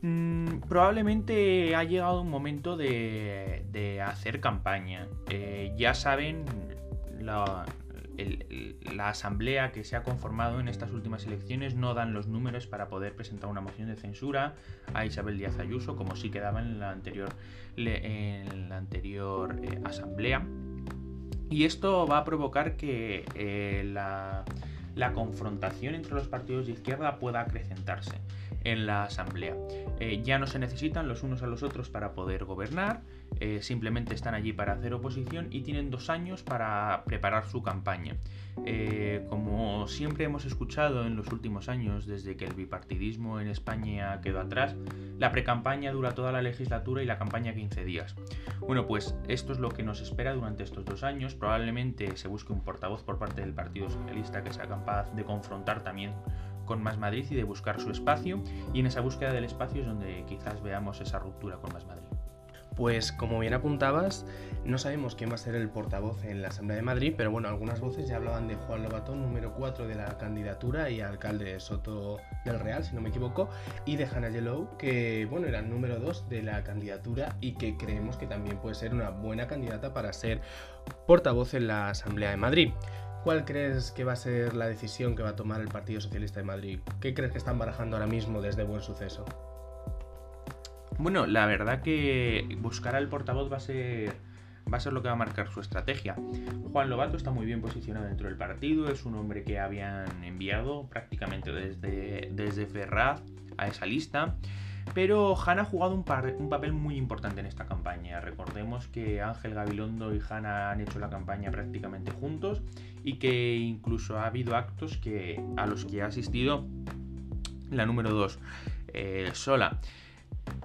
Mm, 0.00 0.60
probablemente 0.66 1.76
ha 1.76 1.84
llegado 1.84 2.22
un 2.22 2.30
momento 2.30 2.78
de, 2.78 4.02
hacer 4.02 4.40
campaña. 4.40 5.08
Eh, 5.28 5.74
ya 5.76 5.92
saben 5.92 6.46
la, 7.20 7.66
la 8.94 9.10
asamblea 9.10 9.72
que 9.72 9.84
se 9.84 9.96
ha 9.96 10.02
conformado 10.02 10.60
en 10.60 10.68
estas 10.68 10.92
últimas 10.92 11.24
elecciones 11.26 11.74
no 11.74 11.94
dan 11.94 12.12
los 12.12 12.26
números 12.26 12.66
para 12.66 12.88
poder 12.88 13.14
presentar 13.14 13.48
una 13.48 13.60
moción 13.60 13.88
de 13.88 13.96
censura 13.96 14.54
a 14.94 15.04
Isabel 15.04 15.38
Díaz 15.38 15.58
Ayuso, 15.58 15.96
como 15.96 16.16
sí 16.16 16.30
quedaba 16.30 16.60
en 16.60 16.80
la 16.80 16.90
anterior, 16.90 17.30
en 17.76 18.68
la 18.68 18.78
anterior 18.78 19.60
eh, 19.62 19.80
asamblea. 19.84 20.46
Y 21.50 21.64
esto 21.64 22.06
va 22.06 22.18
a 22.18 22.24
provocar 22.24 22.76
que 22.76 23.24
eh, 23.34 23.82
la, 23.86 24.44
la 24.94 25.12
confrontación 25.12 25.94
entre 25.94 26.14
los 26.14 26.28
partidos 26.28 26.66
de 26.66 26.72
izquierda 26.72 27.18
pueda 27.18 27.40
acrecentarse 27.40 28.18
en 28.72 28.86
la 28.86 29.04
asamblea. 29.04 29.56
Eh, 30.00 30.22
ya 30.22 30.38
no 30.38 30.46
se 30.46 30.58
necesitan 30.58 31.08
los 31.08 31.22
unos 31.22 31.42
a 31.42 31.46
los 31.46 31.62
otros 31.62 31.88
para 31.88 32.12
poder 32.12 32.44
gobernar, 32.44 33.02
eh, 33.40 33.60
simplemente 33.62 34.14
están 34.14 34.34
allí 34.34 34.52
para 34.52 34.72
hacer 34.72 34.94
oposición 34.94 35.48
y 35.50 35.62
tienen 35.62 35.90
dos 35.90 36.10
años 36.10 36.42
para 36.42 37.02
preparar 37.04 37.46
su 37.46 37.62
campaña. 37.62 38.16
Eh, 38.66 39.24
como 39.28 39.86
siempre 39.86 40.24
hemos 40.24 40.44
escuchado 40.44 41.06
en 41.06 41.16
los 41.16 41.28
últimos 41.28 41.68
años, 41.68 42.06
desde 42.06 42.36
que 42.36 42.44
el 42.44 42.54
bipartidismo 42.54 43.40
en 43.40 43.48
España 43.48 44.20
quedó 44.20 44.40
atrás, 44.40 44.74
la 45.18 45.30
precampaña 45.30 45.92
dura 45.92 46.14
toda 46.14 46.32
la 46.32 46.42
legislatura 46.42 47.02
y 47.02 47.06
la 47.06 47.18
campaña 47.18 47.54
15 47.54 47.84
días. 47.84 48.16
Bueno, 48.60 48.86
pues 48.86 49.14
esto 49.28 49.52
es 49.52 49.58
lo 49.58 49.70
que 49.70 49.82
nos 49.82 50.00
espera 50.00 50.34
durante 50.34 50.64
estos 50.64 50.84
dos 50.84 51.04
años. 51.04 51.34
Probablemente 51.34 52.16
se 52.16 52.28
busque 52.28 52.52
un 52.52 52.62
portavoz 52.62 53.02
por 53.02 53.18
parte 53.18 53.40
del 53.40 53.52
Partido 53.52 53.88
Socialista 53.90 54.42
que 54.42 54.52
sea 54.52 54.66
capaz 54.66 55.12
de 55.14 55.24
confrontar 55.24 55.82
también 55.84 56.12
con 56.68 56.82
Más 56.82 56.98
Madrid 56.98 57.26
y 57.30 57.34
de 57.34 57.42
buscar 57.42 57.80
su 57.80 57.90
espacio. 57.90 58.40
Y 58.72 58.80
en 58.80 58.86
esa 58.86 59.00
búsqueda 59.00 59.32
del 59.32 59.44
espacio 59.44 59.80
es 59.80 59.86
donde 59.88 60.24
quizás 60.28 60.62
veamos 60.62 61.00
esa 61.00 61.18
ruptura 61.18 61.56
con 61.56 61.72
Más 61.72 61.84
Madrid. 61.86 62.04
Pues 62.76 63.10
como 63.10 63.40
bien 63.40 63.54
apuntabas, 63.54 64.24
no 64.64 64.78
sabemos 64.78 65.16
quién 65.16 65.30
va 65.30 65.34
a 65.34 65.38
ser 65.38 65.56
el 65.56 65.68
portavoz 65.68 66.24
en 66.24 66.42
la 66.42 66.48
Asamblea 66.48 66.76
de 66.76 66.82
Madrid, 66.82 67.14
pero 67.16 67.32
bueno, 67.32 67.48
algunas 67.48 67.80
voces 67.80 68.08
ya 68.08 68.14
hablaban 68.14 68.46
de 68.46 68.54
Juan 68.54 68.84
Lobato, 68.84 69.16
número 69.16 69.52
4 69.54 69.88
de 69.88 69.96
la 69.96 70.16
candidatura 70.16 70.88
y 70.88 71.00
alcalde 71.00 71.54
de 71.54 71.58
Soto 71.58 72.18
del 72.44 72.60
Real, 72.60 72.84
si 72.84 72.94
no 72.94 73.00
me 73.00 73.08
equivoco, 73.08 73.48
y 73.84 73.96
de 73.96 74.04
Hannah 74.06 74.28
Yellow, 74.28 74.76
que 74.76 75.26
bueno, 75.28 75.48
era 75.48 75.58
el 75.58 75.68
número 75.68 75.98
2 75.98 76.28
de 76.28 76.42
la 76.44 76.62
candidatura 76.62 77.34
y 77.40 77.54
que 77.54 77.76
creemos 77.76 78.16
que 78.16 78.28
también 78.28 78.58
puede 78.58 78.76
ser 78.76 78.94
una 78.94 79.10
buena 79.10 79.48
candidata 79.48 79.92
para 79.92 80.12
ser 80.12 80.40
portavoz 81.08 81.54
en 81.54 81.66
la 81.66 81.88
Asamblea 81.88 82.30
de 82.30 82.36
Madrid. 82.36 82.70
¿Cuál 83.24 83.44
crees 83.44 83.90
que 83.90 84.04
va 84.04 84.12
a 84.12 84.16
ser 84.16 84.54
la 84.54 84.66
decisión 84.66 85.16
que 85.16 85.22
va 85.22 85.30
a 85.30 85.36
tomar 85.36 85.60
el 85.60 85.68
Partido 85.68 86.00
Socialista 86.00 86.40
de 86.40 86.46
Madrid? 86.46 86.80
¿Qué 87.00 87.14
crees 87.14 87.32
que 87.32 87.38
están 87.38 87.58
barajando 87.58 87.96
ahora 87.96 88.06
mismo 88.06 88.40
desde 88.40 88.62
Buen 88.62 88.82
Suceso? 88.82 89.24
Bueno, 90.98 91.26
la 91.26 91.46
verdad 91.46 91.82
que 91.82 92.56
buscar 92.60 92.96
al 92.96 93.08
portavoz 93.08 93.52
va 93.52 93.58
a 93.58 93.60
ser 93.60 94.14
va 94.72 94.76
a 94.76 94.80
ser 94.80 94.92
lo 94.92 95.02
que 95.02 95.08
va 95.08 95.14
a 95.14 95.16
marcar 95.16 95.48
su 95.48 95.60
estrategia. 95.60 96.14
Juan 96.72 96.90
Lobato 96.90 97.16
está 97.16 97.30
muy 97.30 97.46
bien 97.46 97.60
posicionado 97.60 98.06
dentro 98.06 98.28
del 98.28 98.36
partido, 98.36 98.90
es 98.90 99.04
un 99.04 99.14
hombre 99.14 99.42
que 99.42 99.58
habían 99.58 100.24
enviado 100.24 100.88
prácticamente 100.88 101.52
desde, 101.52 102.28
desde 102.32 102.66
Ferraz 102.66 103.22
a 103.56 103.68
esa 103.68 103.86
lista. 103.86 104.36
Pero 104.94 105.36
Hanna 105.36 105.62
ha 105.62 105.64
jugado 105.64 105.94
un, 105.94 106.04
papel 106.04 106.72
muy 106.72 106.96
importante 106.96 107.40
en 107.40 107.46
esta 107.46 107.66
campaña. 107.66 108.20
Recordemos 108.20 108.86
que 108.88 109.22
Ángel 109.22 109.54
Gabilondo 109.54 110.14
y 110.14 110.20
Hanna 110.28 110.70
han 110.70 110.80
hecho 110.80 110.98
la 110.98 111.10
campaña 111.10 111.50
prácticamente 111.50 112.10
juntos 112.12 112.62
y 113.04 113.14
que 113.14 113.56
incluso 113.56 114.18
ha 114.18 114.26
habido 114.26 114.56
actos 114.56 114.96
que, 114.96 115.42
a 115.56 115.66
los 115.66 115.84
que 115.84 116.02
ha 116.02 116.06
asistido 116.06 116.64
la 117.70 117.86
número 117.86 118.10
2 118.10 118.38
eh, 118.94 119.30
sola. 119.34 119.78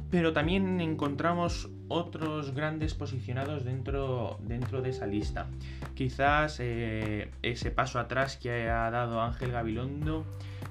Pero 0.09 0.31
también 0.31 0.79
encontramos 0.79 1.69
otros 1.87 2.53
grandes 2.53 2.93
posicionados 2.93 3.65
dentro, 3.65 4.39
dentro 4.43 4.81
de 4.81 4.89
esa 4.89 5.07
lista. 5.07 5.47
Quizás 5.95 6.57
eh, 6.59 7.31
ese 7.41 7.71
paso 7.71 7.99
atrás 7.99 8.37
que 8.37 8.69
ha 8.69 8.89
dado 8.91 9.21
Ángel 9.21 9.51
Gabilondo 9.51 10.25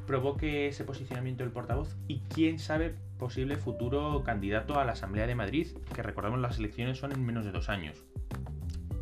provoque 0.06 0.68
ese 0.68 0.84
posicionamiento 0.84 1.44
del 1.44 1.52
portavoz 1.52 1.96
y 2.08 2.20
quién 2.32 2.58
sabe 2.58 2.94
posible 3.22 3.54
futuro 3.54 4.24
candidato 4.24 4.80
a 4.80 4.84
la 4.84 4.92
Asamblea 4.92 5.28
de 5.28 5.36
Madrid, 5.36 5.68
que 5.94 6.02
recordemos 6.02 6.40
las 6.40 6.58
elecciones 6.58 6.98
son 6.98 7.12
en 7.12 7.24
menos 7.24 7.44
de 7.44 7.52
dos 7.52 7.68
años. 7.68 8.02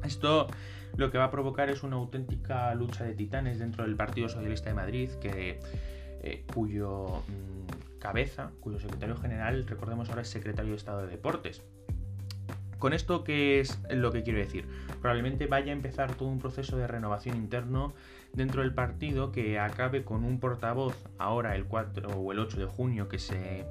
Esto 0.05 0.47
lo 0.99 1.11
que 1.11 1.17
va 1.17 1.25
a 1.25 1.31
provocar 1.31 1.71
es 1.71 1.83
una 1.83 1.97
auténtica 1.97 2.75
lucha 2.75 3.03
de 3.05 3.15
titanes 3.15 3.59
dentro 3.59 3.85
del 3.85 3.97
Partido 3.97 4.29
Socialista 4.29 4.69
de 4.69 4.75
Madrid, 4.75 5.09
que, 5.23 5.59
eh, 6.23 6.45
cuyo 6.53 7.23
mm, 7.29 7.99
cabeza, 7.99 8.50
cuyo 8.61 8.79
secretario 8.79 9.17
general, 9.17 9.67
recordemos 9.67 10.11
ahora, 10.11 10.21
es 10.21 10.29
secretario 10.29 10.73
de 10.73 10.77
Estado 10.77 11.00
de 11.00 11.07
Deportes. 11.07 11.62
Con 12.79 12.93
esto, 12.93 13.25
¿qué 13.25 13.61
es 13.61 13.79
lo 13.91 14.12
que 14.12 14.23
quiero 14.23 14.39
decir? 14.39 14.67
Probablemente 15.00 15.47
vaya 15.47 15.73
a 15.73 15.77
empezar 15.77 16.15
todo 16.15 16.29
un 16.29 16.41
proceso 16.41 16.77
de 16.77 16.87
renovación 16.87 17.37
interno 17.37 17.95
dentro 18.35 18.61
del 18.61 18.75
partido 18.75 19.33
que 19.33 19.59
acabe 19.59 20.05
con 20.05 20.25
un 20.25 20.41
portavoz 20.41 20.97
ahora 21.19 21.57
el 21.57 21.65
4 21.65 22.09
o 22.09 22.33
el 22.33 22.39
8 22.39 22.59
de 22.59 22.67
junio 22.67 23.09
que 23.09 23.19
se, 23.19 23.67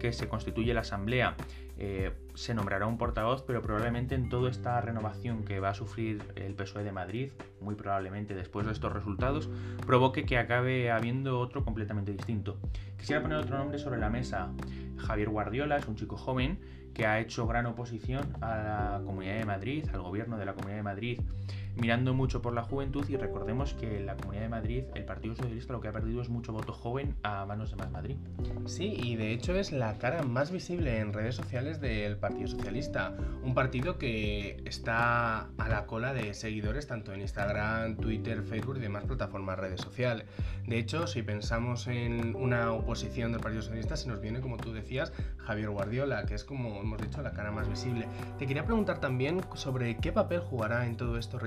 que 0.00 0.12
se 0.12 0.28
constituye 0.28 0.74
la 0.74 0.80
asamblea. 0.80 1.36
Eh, 1.78 2.12
se 2.34 2.52
nombrará 2.54 2.86
un 2.86 2.98
portavoz, 2.98 3.42
pero 3.46 3.62
probablemente 3.62 4.16
en 4.16 4.28
toda 4.28 4.50
esta 4.50 4.80
renovación 4.80 5.44
que 5.44 5.60
va 5.60 5.70
a 5.70 5.74
sufrir 5.74 6.22
el 6.34 6.54
PSOE 6.54 6.82
de 6.82 6.90
Madrid, 6.90 7.30
muy 7.60 7.76
probablemente 7.76 8.34
después 8.34 8.66
de 8.66 8.72
estos 8.72 8.92
resultados, 8.92 9.48
provoque 9.86 10.24
que 10.24 10.36
acabe 10.36 10.90
habiendo 10.90 11.38
otro 11.38 11.64
completamente 11.64 12.12
distinto. 12.12 12.58
Quisiera 12.98 13.22
poner 13.22 13.38
otro 13.38 13.56
nombre 13.56 13.78
sobre 13.78 14.00
la 14.00 14.10
mesa. 14.10 14.50
Javier 14.96 15.28
Guardiola 15.28 15.76
es 15.76 15.86
un 15.86 15.94
chico 15.94 16.16
joven 16.16 16.58
que 16.92 17.06
ha 17.06 17.20
hecho 17.20 17.46
gran 17.46 17.66
oposición 17.66 18.36
a 18.40 18.98
la 18.98 19.02
Comunidad 19.04 19.38
de 19.38 19.44
Madrid, 19.44 19.86
al 19.92 20.02
gobierno 20.02 20.36
de 20.36 20.44
la 20.44 20.54
Comunidad 20.54 20.78
de 20.78 20.82
Madrid 20.82 21.20
mirando 21.76 22.14
mucho 22.14 22.42
por 22.42 22.52
la 22.52 22.62
juventud 22.62 23.04
y 23.08 23.16
recordemos 23.16 23.74
que 23.74 23.98
en 23.98 24.06
la 24.06 24.16
Comunidad 24.16 24.42
de 24.42 24.48
Madrid 24.48 24.84
el 24.94 25.04
Partido 25.04 25.34
Socialista 25.34 25.72
lo 25.72 25.80
que 25.80 25.88
ha 25.88 25.92
perdido 25.92 26.20
es 26.22 26.28
mucho 26.28 26.52
voto 26.52 26.72
joven 26.72 27.16
a 27.22 27.44
manos 27.46 27.70
de 27.70 27.76
Más 27.76 27.90
Madrid. 27.90 28.16
Sí, 28.66 28.94
y 29.02 29.16
de 29.16 29.32
hecho 29.32 29.54
es 29.54 29.72
la 29.72 29.98
cara 29.98 30.22
más 30.22 30.50
visible 30.50 30.98
en 30.98 31.12
redes 31.12 31.34
sociales 31.34 31.80
del 31.80 32.16
Partido 32.16 32.48
Socialista, 32.48 33.14
un 33.42 33.54
partido 33.54 33.98
que 33.98 34.62
está 34.64 35.48
a 35.58 35.68
la 35.68 35.86
cola 35.86 36.12
de 36.12 36.34
seguidores 36.34 36.86
tanto 36.86 37.12
en 37.12 37.20
Instagram, 37.20 37.96
Twitter, 37.96 38.42
Facebook 38.42 38.76
y 38.76 38.80
demás 38.80 39.04
plataformas 39.04 39.58
redes 39.58 39.80
sociales. 39.80 40.26
De 40.66 40.78
hecho, 40.78 41.06
si 41.06 41.22
pensamos 41.22 41.86
en 41.86 42.34
una 42.36 42.72
oposición 42.72 43.32
del 43.32 43.40
Partido 43.40 43.62
Socialista, 43.62 43.96
se 43.96 44.08
nos 44.08 44.20
viene, 44.20 44.40
como 44.40 44.56
tú 44.56 44.72
decías, 44.72 45.12
Javier 45.38 45.70
Guardiola, 45.70 46.24
que 46.26 46.34
es 46.34 46.44
como 46.44 46.80
hemos 46.80 47.00
dicho 47.00 47.22
la 47.22 47.32
cara 47.32 47.50
más 47.50 47.68
visible. 47.68 48.06
Te 48.38 48.46
quería 48.46 48.64
preguntar 48.64 49.00
también 49.00 49.40
sobre 49.54 49.96
qué 49.96 50.12
papel 50.12 50.40
jugará 50.40 50.86
en 50.86 50.96
todo 50.96 51.18
esto 51.18 51.38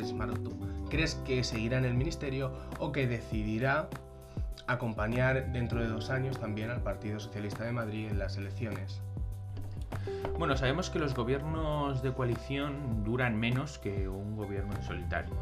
¿Crees 0.90 1.16
que 1.26 1.44
seguirá 1.44 1.78
en 1.78 1.86
el 1.86 1.94
ministerio 1.94 2.52
o 2.80 2.92
que 2.92 3.08
decidirá 3.08 3.90
acompañar 4.68 5.52
dentro 5.52 5.82
de 5.82 5.88
dos 5.88 6.10
años 6.10 6.40
también 6.40 6.70
al 6.70 6.82
Partido 6.82 7.20
Socialista 7.20 7.64
de 7.64 7.72
Madrid 7.72 8.08
en 8.10 8.20
las 8.20 8.38
elecciones? 8.38 9.02
Bueno, 10.38 10.58
sabemos 10.58 10.90
que 10.90 11.00
los 11.00 11.14
gobiernos 11.14 12.02
de 12.02 12.14
coalición 12.14 13.04
duran 13.04 13.38
menos 13.38 13.78
que 13.78 14.08
un 14.08 14.36
gobierno 14.36 14.74
en 14.76 14.84
solitario. 14.84 15.34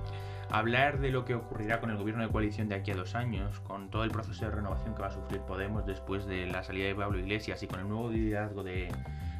Hablar 0.49 0.99
de 0.99 1.11
lo 1.11 1.23
que 1.23 1.33
ocurrirá 1.33 1.79
con 1.79 1.91
el 1.91 1.97
gobierno 1.97 2.23
de 2.23 2.29
coalición 2.29 2.67
de 2.67 2.75
aquí 2.75 2.91
a 2.91 2.95
dos 2.95 3.15
años, 3.15 3.61
con 3.61 3.89
todo 3.89 4.03
el 4.03 4.11
proceso 4.11 4.45
de 4.45 4.51
renovación 4.51 4.93
que 4.93 5.01
va 5.01 5.07
a 5.07 5.11
sufrir 5.11 5.39
Podemos 5.41 5.85
después 5.85 6.25
de 6.25 6.45
la 6.45 6.63
salida 6.63 6.87
de 6.87 6.95
Pablo 6.95 7.19
Iglesias 7.19 7.63
y 7.63 7.67
con 7.67 7.79
el 7.79 7.87
nuevo 7.87 8.09
liderazgo 8.09 8.63
de 8.63 8.89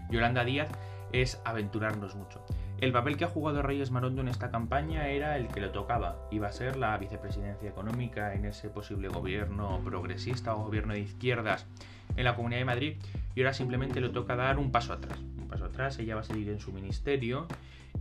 Yolanda 0.10 0.46
Díaz, 0.46 0.70
es 1.12 1.42
aventurarnos 1.44 2.16
mucho. 2.16 2.42
El 2.82 2.92
papel 2.92 3.16
que 3.16 3.26
ha 3.26 3.28
jugado 3.28 3.62
Reyes 3.62 3.92
Marondo 3.92 4.22
en 4.22 4.28
esta 4.28 4.50
campaña 4.50 5.08
era 5.08 5.38
el 5.38 5.50
que 5.50 5.62
le 5.62 5.70
tocaba. 5.70 6.28
Iba 6.32 6.48
a 6.48 6.52
ser 6.52 6.78
la 6.78 6.98
vicepresidencia 6.98 7.70
económica 7.70 8.34
en 8.34 8.44
ese 8.46 8.70
posible 8.70 9.08
gobierno 9.08 9.80
progresista 9.86 10.56
o 10.56 10.64
gobierno 10.64 10.96
de 10.96 11.02
izquierdas 11.02 11.68
en 12.16 12.24
la 12.24 12.36
Comunidad 12.36 12.62
de 12.62 12.66
Madrid 12.66 12.94
y 13.36 13.42
ahora 13.42 13.54
simplemente 13.54 14.02
le 14.02 14.10
toca 14.10 14.36
dar 14.36 14.58
un 14.58 14.72
paso 14.72 14.94
atrás. 14.94 15.20
Un 15.20 15.48
paso 15.48 15.66
atrás, 15.66 16.00
ella 16.00 16.16
va 16.16 16.22
a 16.22 16.24
seguir 16.24 16.50
en 16.50 16.60
su 16.60 16.72
ministerio 16.72 17.46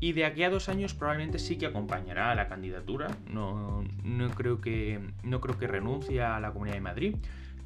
y 0.01 0.13
de 0.15 0.25
aquí 0.25 0.45
a 0.45 0.51
dos 0.51 0.71
años 0.71 0.95
probablemente 0.95 1.39
sí 1.39 1.59
que 1.59 1.67
acompañará 1.67 2.31
a 2.31 2.35
la 2.35 2.49
candidatura. 2.49 3.09
No, 3.31 3.85
no, 4.03 4.31
creo, 4.31 4.63
que, 4.63 4.99
no 5.23 5.43
creo 5.43 5.59
que 5.59 5.67
renuncie 5.67 6.23
a 6.23 6.41
la 6.41 6.53
Comunidad 6.53 6.77
de 6.77 6.81
Madrid 6.81 7.17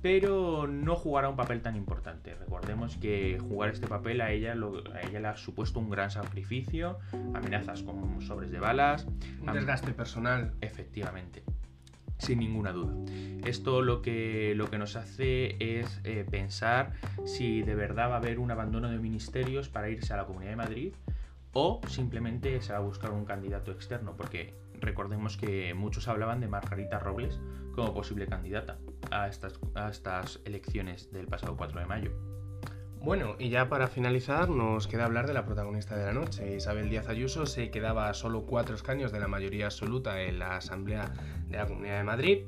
pero 0.04 0.66
no 0.66 0.96
jugará 0.96 1.30
un 1.30 1.37
papel 1.37 1.62
tan 1.62 1.76
importante. 1.76 2.34
Recordemos 2.34 2.99
que 2.99 3.38
jugar 3.40 3.70
este 3.70 3.87
papel 3.87 4.20
a 4.20 4.32
ella, 4.32 4.52
a 4.52 5.00
ella 5.00 5.18
le 5.18 5.28
ha 5.28 5.37
supuesto 5.38 5.80
un 5.80 5.88
gran 5.88 6.11
sacrificio, 6.11 6.99
amenazas 7.32 7.82
con 7.82 8.20
sobres 8.20 8.50
de 8.50 8.61
balas. 8.61 9.06
Un 9.40 9.54
desgaste 9.54 9.94
personal. 9.94 10.52
Efectivamente 10.61 11.42
sin 12.18 12.38
ninguna 12.38 12.73
duda. 12.73 12.92
Esto 13.46 13.80
lo 13.80 14.02
que, 14.02 14.52
lo 14.54 14.70
que 14.70 14.76
nos 14.76 14.94
hace 14.96 15.56
es 15.58 16.00
eh, 16.04 16.26
pensar 16.30 16.92
si 17.25 17.62
de 17.62 17.75
verdad 17.75 18.11
va 18.11 18.14
a 18.14 18.18
haber 18.18 18.38
un 18.38 18.50
abandono 18.50 18.90
de 18.90 18.99
ministerios 18.99 19.70
para 19.70 19.88
irse 19.88 20.12
a 20.12 20.18
la 20.18 20.26
Comunidad 20.26 20.50
de 20.50 20.56
Madrid 20.56 20.94
o 21.54 21.80
simplemente 21.88 22.61
se 22.61 22.73
va 22.73 22.78
a 22.78 22.82
buscar 22.82 23.11
un 23.11 23.25
candidato 23.25 23.73
externo, 23.73 24.16
porque 24.16 24.54
recordemos 24.81 25.37
que 25.37 25.75
muchos 25.75 26.09
hablaban 26.09 26.40
de 26.40 26.49
Margarita 26.49 26.99
Robles 26.99 27.40
como 27.75 27.95
posible 27.95 28.26
candidata 28.26 28.78
a 29.11 29.28
estas, 29.28 29.59
a 29.75 29.88
estas 29.88 30.40
elecciones 30.45 31.11
del 31.12 31.26
pasado 31.26 31.57
4 31.57 31.81
de 31.81 31.87
mayo. 31.87 32.12
Bueno, 33.04 33.37
y 33.38 33.50
ya 33.50 33.69
para 33.69 33.87
finalizar 33.87 34.49
nos 34.49 34.88
queda 34.88 35.04
hablar 35.04 35.26
de 35.26 35.35
la 35.35 35.45
protagonista 35.45 35.95
de 35.95 36.07
la 36.07 36.14
noche. 36.14 36.57
Isabel 36.57 36.88
Díaz 36.88 37.09
Ayuso 37.09 37.45
se 37.45 37.71
quedaba 37.71 38.09
a 38.09 38.14
solo 38.14 38.47
cuatro 38.47 38.75
escaños 38.75 39.12
de 39.12 39.21
la 39.21 39.28
mayoría 39.28 39.66
absoluta 39.66 40.23
en 40.23 40.38
la 40.38 40.57
Asamblea 40.57 41.12
de 41.49 41.59
la 41.59 41.66
Comunidad 41.66 41.99
de 41.99 42.04
Madrid. 42.04 42.38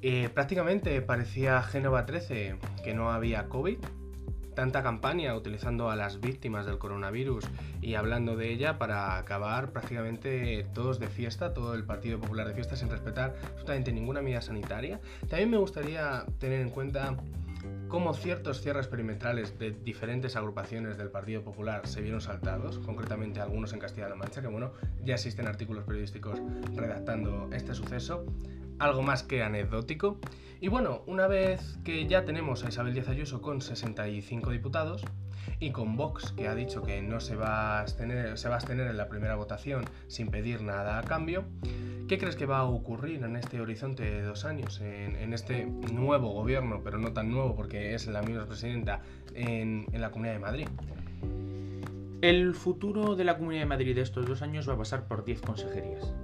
Eh, 0.00 0.30
prácticamente 0.32 1.02
parecía 1.02 1.62
Génova 1.62 2.06
13 2.06 2.56
que 2.82 2.94
no 2.94 3.10
había 3.10 3.48
COVID. 3.48 3.78
Tanta 4.54 4.82
campaña 4.82 5.34
utilizando 5.34 5.90
a 5.90 5.96
las 5.96 6.20
víctimas 6.20 6.66
del 6.66 6.78
coronavirus 6.78 7.44
y 7.80 7.94
hablando 7.94 8.36
de 8.36 8.52
ella 8.52 8.78
para 8.78 9.18
acabar 9.18 9.72
prácticamente 9.72 10.66
todos 10.74 10.98
de 11.00 11.08
fiesta, 11.08 11.52
todo 11.54 11.74
el 11.74 11.84
Partido 11.84 12.20
Popular 12.20 12.46
de 12.46 12.54
fiesta 12.54 12.76
sin 12.76 12.88
respetar 12.88 13.34
absolutamente 13.42 13.92
ninguna 13.92 14.22
medida 14.22 14.40
sanitaria. 14.40 15.00
También 15.28 15.50
me 15.50 15.56
gustaría 15.56 16.24
tener 16.38 16.60
en 16.60 16.70
cuenta 16.70 17.16
cómo 17.88 18.14
ciertos 18.14 18.60
cierres 18.60 18.86
perimetrales 18.88 19.58
de 19.58 19.70
diferentes 19.70 20.36
agrupaciones 20.36 20.98
del 20.98 21.10
Partido 21.10 21.42
Popular 21.42 21.86
se 21.86 22.00
vieron 22.00 22.20
saltados, 22.20 22.78
concretamente 22.78 23.40
algunos 23.40 23.72
en 23.72 23.78
Castilla-La 23.78 24.14
Mancha, 24.14 24.40
que 24.40 24.48
bueno, 24.48 24.72
ya 25.04 25.14
existen 25.14 25.46
artículos 25.46 25.84
periodísticos 25.84 26.40
redactando 26.74 27.48
este 27.52 27.74
suceso, 27.74 28.24
algo 28.78 29.02
más 29.02 29.22
que 29.22 29.42
anecdótico. 29.42 30.18
Y 30.60 30.68
bueno, 30.68 31.02
una 31.06 31.26
vez 31.26 31.78
que 31.84 32.06
ya 32.06 32.24
tenemos 32.24 32.64
a 32.64 32.68
Isabel 32.68 32.94
Díaz 32.94 33.08
Ayuso 33.08 33.42
con 33.42 33.60
65 33.60 34.50
diputados, 34.50 35.04
y 35.60 35.70
con 35.70 35.96
Vox, 35.96 36.32
que 36.32 36.48
ha 36.48 36.54
dicho 36.54 36.82
que 36.82 37.02
no 37.02 37.20
se 37.20 37.36
va, 37.36 37.78
a 37.78 37.80
abstener, 37.80 38.26
en 38.26 38.96
la 38.96 39.08
primera 39.08 39.36
votación 39.36 39.84
sin 40.08 40.28
pedir 40.28 40.62
nada 40.62 40.98
a 40.98 41.02
cambio, 41.02 41.44
¿qué 42.08 42.18
crees 42.18 42.36
que 42.36 42.46
va 42.46 42.58
a 42.58 42.64
ocurrir 42.64 43.22
en 43.22 43.36
este 43.36 43.60
horizonte 43.60 44.04
de 44.04 44.22
dos 44.22 44.44
años, 44.44 44.80
en, 44.80 45.32
este 45.32 45.66
nuevo 45.66 46.30
gobierno, 46.30 46.80
pero 46.82 46.98
no 46.98 47.12
tan 47.12 47.30
nuevo 47.30 47.54
porque 47.54 47.94
es 47.94 48.06
la 48.06 48.22
misma 48.22 48.46
presidenta 48.46 49.00
en, 49.34 49.86
la 49.92 50.10
Comunidad 50.10 50.34
de 50.34 50.40
Madrid? 50.40 50.68
El 52.20 52.54
futuro 52.54 53.16
de 53.16 53.24
la 53.24 53.36
Comunidad 53.36 53.62
de 53.62 53.66
Madrid 53.66 53.94
de 53.94 54.00
estos 54.00 54.26
dos 54.26 54.40
años 54.42 54.68
va 54.68 54.74
a 54.74 54.78
pasar 54.78 55.06
por 55.06 55.24
10 55.24 55.42
consejerías. 55.42 56.14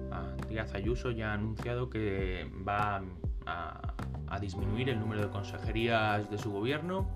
Díaz 0.50 0.74
Ayuso 0.74 1.10
ya 1.12 1.30
ha 1.30 1.34
anunciado 1.34 1.88
que 1.88 2.50
va 2.68 3.02
a, 3.46 3.94
a 4.26 4.38
disminuir 4.38 4.90
el 4.90 5.00
número 5.00 5.22
de 5.22 5.30
consejerías 5.30 6.30
de 6.30 6.36
su 6.36 6.50
gobierno 6.50 7.08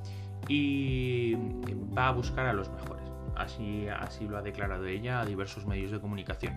y 0.48 1.34
va 1.96 2.08
a 2.08 2.12
buscar 2.12 2.46
a 2.46 2.52
los 2.52 2.70
mejores. 2.70 3.04
Así, 3.36 3.88
así 3.88 4.26
lo 4.26 4.38
ha 4.38 4.42
declarado 4.42 4.86
ella 4.86 5.20
a 5.20 5.26
diversos 5.26 5.66
medios 5.66 5.90
de 5.90 6.00
comunicación. 6.00 6.56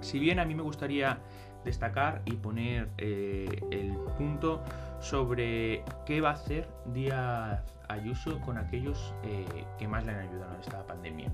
Si 0.00 0.18
bien 0.18 0.38
a 0.38 0.44
mí 0.44 0.54
me 0.54 0.62
gustaría 0.62 1.18
destacar 1.64 2.22
y 2.24 2.32
poner 2.32 2.88
eh, 2.98 3.60
el 3.70 3.92
punto 4.16 4.62
sobre 5.00 5.84
qué 6.06 6.20
va 6.20 6.30
a 6.30 6.32
hacer 6.34 6.68
Díaz 6.86 7.62
Ayuso 7.88 8.40
con 8.40 8.58
aquellos 8.58 9.14
eh, 9.24 9.44
que 9.78 9.88
más 9.88 10.04
le 10.04 10.12
han 10.12 10.20
ayudado 10.20 10.54
en 10.54 10.60
esta 10.60 10.86
pandemia. 10.86 11.32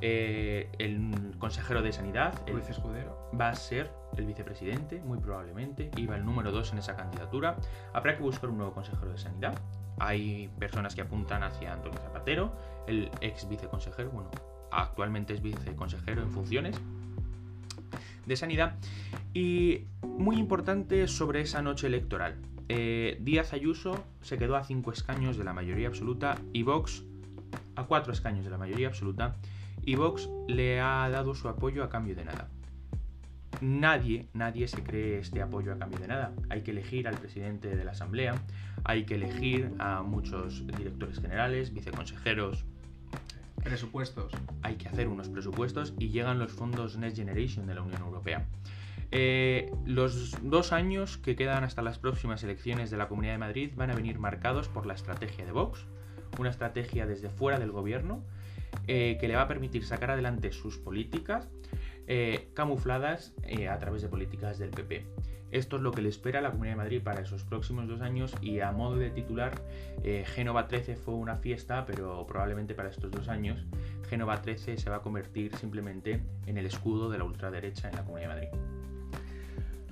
Eh, 0.00 0.68
el 0.78 1.34
consejero 1.38 1.82
de 1.82 1.92
Sanidad, 1.92 2.34
el 2.46 2.58
Escudero, 2.58 3.30
va 3.38 3.48
a 3.48 3.54
ser 3.54 3.90
el 4.16 4.26
vicepresidente, 4.26 5.00
muy 5.00 5.18
probablemente, 5.18 5.90
iba 5.96 6.16
el 6.16 6.24
número 6.24 6.52
2 6.52 6.72
en 6.72 6.78
esa 6.78 6.96
candidatura. 6.96 7.56
Habrá 7.92 8.16
que 8.16 8.22
buscar 8.22 8.50
un 8.50 8.58
nuevo 8.58 8.72
consejero 8.72 9.10
de 9.10 9.18
Sanidad. 9.18 9.58
Hay 9.98 10.50
personas 10.58 10.94
que 10.94 11.02
apuntan 11.02 11.42
hacia 11.42 11.72
Antonio 11.72 11.98
Zapatero, 12.00 12.52
el 12.86 13.10
ex 13.20 13.48
viceconsejero, 13.48 14.10
bueno, 14.10 14.30
actualmente 14.70 15.34
es 15.34 15.42
viceconsejero 15.42 16.22
en 16.22 16.30
funciones 16.30 16.80
de 18.26 18.36
sanidad. 18.36 18.76
Y 19.32 19.84
muy 20.02 20.36
importante 20.36 21.06
sobre 21.08 21.40
esa 21.40 21.62
noche 21.62 21.86
electoral. 21.86 22.36
Eh, 22.68 23.18
Díaz 23.20 23.52
Ayuso 23.52 24.04
se 24.22 24.38
quedó 24.38 24.56
a 24.56 24.64
cinco 24.64 24.90
escaños 24.90 25.36
de 25.36 25.44
la 25.44 25.52
mayoría 25.52 25.88
absoluta 25.88 26.38
y 26.52 26.62
Vox 26.62 27.04
a 27.76 27.84
cuatro 27.84 28.12
escaños 28.12 28.44
de 28.44 28.50
la 28.50 28.58
mayoría 28.58 28.88
absoluta 28.88 29.36
y 29.86 29.96
Vox 29.96 30.28
le 30.48 30.80
ha 30.80 31.08
dado 31.10 31.34
su 31.34 31.48
apoyo 31.48 31.84
a 31.84 31.88
cambio 31.88 32.14
de 32.14 32.24
nada. 32.24 32.48
Nadie, 33.60 34.26
nadie 34.32 34.68
se 34.68 34.82
cree 34.82 35.18
este 35.18 35.40
apoyo 35.40 35.72
a 35.72 35.78
cambio 35.78 35.98
de 35.98 36.08
nada. 36.08 36.32
Hay 36.50 36.62
que 36.62 36.72
elegir 36.72 37.06
al 37.06 37.16
presidente 37.16 37.76
de 37.76 37.84
la 37.84 37.92
Asamblea, 37.92 38.34
hay 38.84 39.04
que 39.04 39.14
elegir 39.14 39.72
a 39.78 40.02
muchos 40.02 40.66
directores 40.66 41.20
generales, 41.20 41.72
viceconsejeros. 41.72 42.64
Presupuestos. 43.62 44.32
Hay 44.62 44.74
que 44.76 44.88
hacer 44.88 45.08
unos 45.08 45.28
presupuestos 45.28 45.94
y 45.98 46.10
llegan 46.10 46.38
los 46.38 46.52
fondos 46.52 46.98
Next 46.98 47.16
Generation 47.16 47.66
de 47.66 47.74
la 47.74 47.82
Unión 47.82 48.02
Europea. 48.02 48.46
Eh, 49.10 49.72
los 49.86 50.36
dos 50.42 50.72
años 50.72 51.18
que 51.18 51.36
quedan 51.36 51.64
hasta 51.64 51.80
las 51.80 51.98
próximas 51.98 52.42
elecciones 52.42 52.90
de 52.90 52.96
la 52.96 53.08
Comunidad 53.08 53.34
de 53.34 53.38
Madrid 53.38 53.70
van 53.76 53.90
a 53.90 53.94
venir 53.94 54.18
marcados 54.18 54.68
por 54.68 54.86
la 54.86 54.94
estrategia 54.94 55.44
de 55.44 55.52
Vox, 55.52 55.86
una 56.38 56.50
estrategia 56.50 57.06
desde 57.06 57.30
fuera 57.30 57.58
del 57.58 57.70
gobierno 57.70 58.22
eh, 58.86 59.16
que 59.20 59.28
le 59.28 59.36
va 59.36 59.42
a 59.42 59.48
permitir 59.48 59.84
sacar 59.84 60.10
adelante 60.10 60.52
sus 60.52 60.78
políticas 60.78 61.48
eh, 62.06 62.48
camufladas 62.54 63.34
eh, 63.44 63.68
a 63.68 63.78
través 63.78 64.02
de 64.02 64.08
políticas 64.08 64.58
del 64.58 64.70
PP. 64.70 65.06
Esto 65.50 65.76
es 65.76 65.82
lo 65.82 65.92
que 65.92 66.02
le 66.02 66.08
espera 66.08 66.40
a 66.40 66.42
la 66.42 66.50
Comunidad 66.50 66.74
de 66.74 66.78
Madrid 66.78 67.02
para 67.02 67.20
esos 67.20 67.44
próximos 67.44 67.86
dos 67.86 68.00
años 68.00 68.34
y 68.40 68.58
a 68.60 68.72
modo 68.72 68.96
de 68.96 69.10
titular, 69.10 69.62
Génova 70.02 70.66
13 70.66 70.96
fue 70.96 71.14
una 71.14 71.36
fiesta, 71.36 71.86
pero 71.86 72.26
probablemente 72.26 72.74
para 72.74 72.88
estos 72.88 73.12
dos 73.12 73.28
años, 73.28 73.64
Génova 74.08 74.42
13 74.42 74.78
se 74.78 74.90
va 74.90 74.96
a 74.96 75.02
convertir 75.02 75.54
simplemente 75.54 76.24
en 76.46 76.58
el 76.58 76.66
escudo 76.66 77.08
de 77.08 77.18
la 77.18 77.24
ultraderecha 77.24 77.88
en 77.88 77.94
la 77.94 78.04
Comunidad 78.04 78.34
de 78.34 78.34
Madrid. 78.34 78.73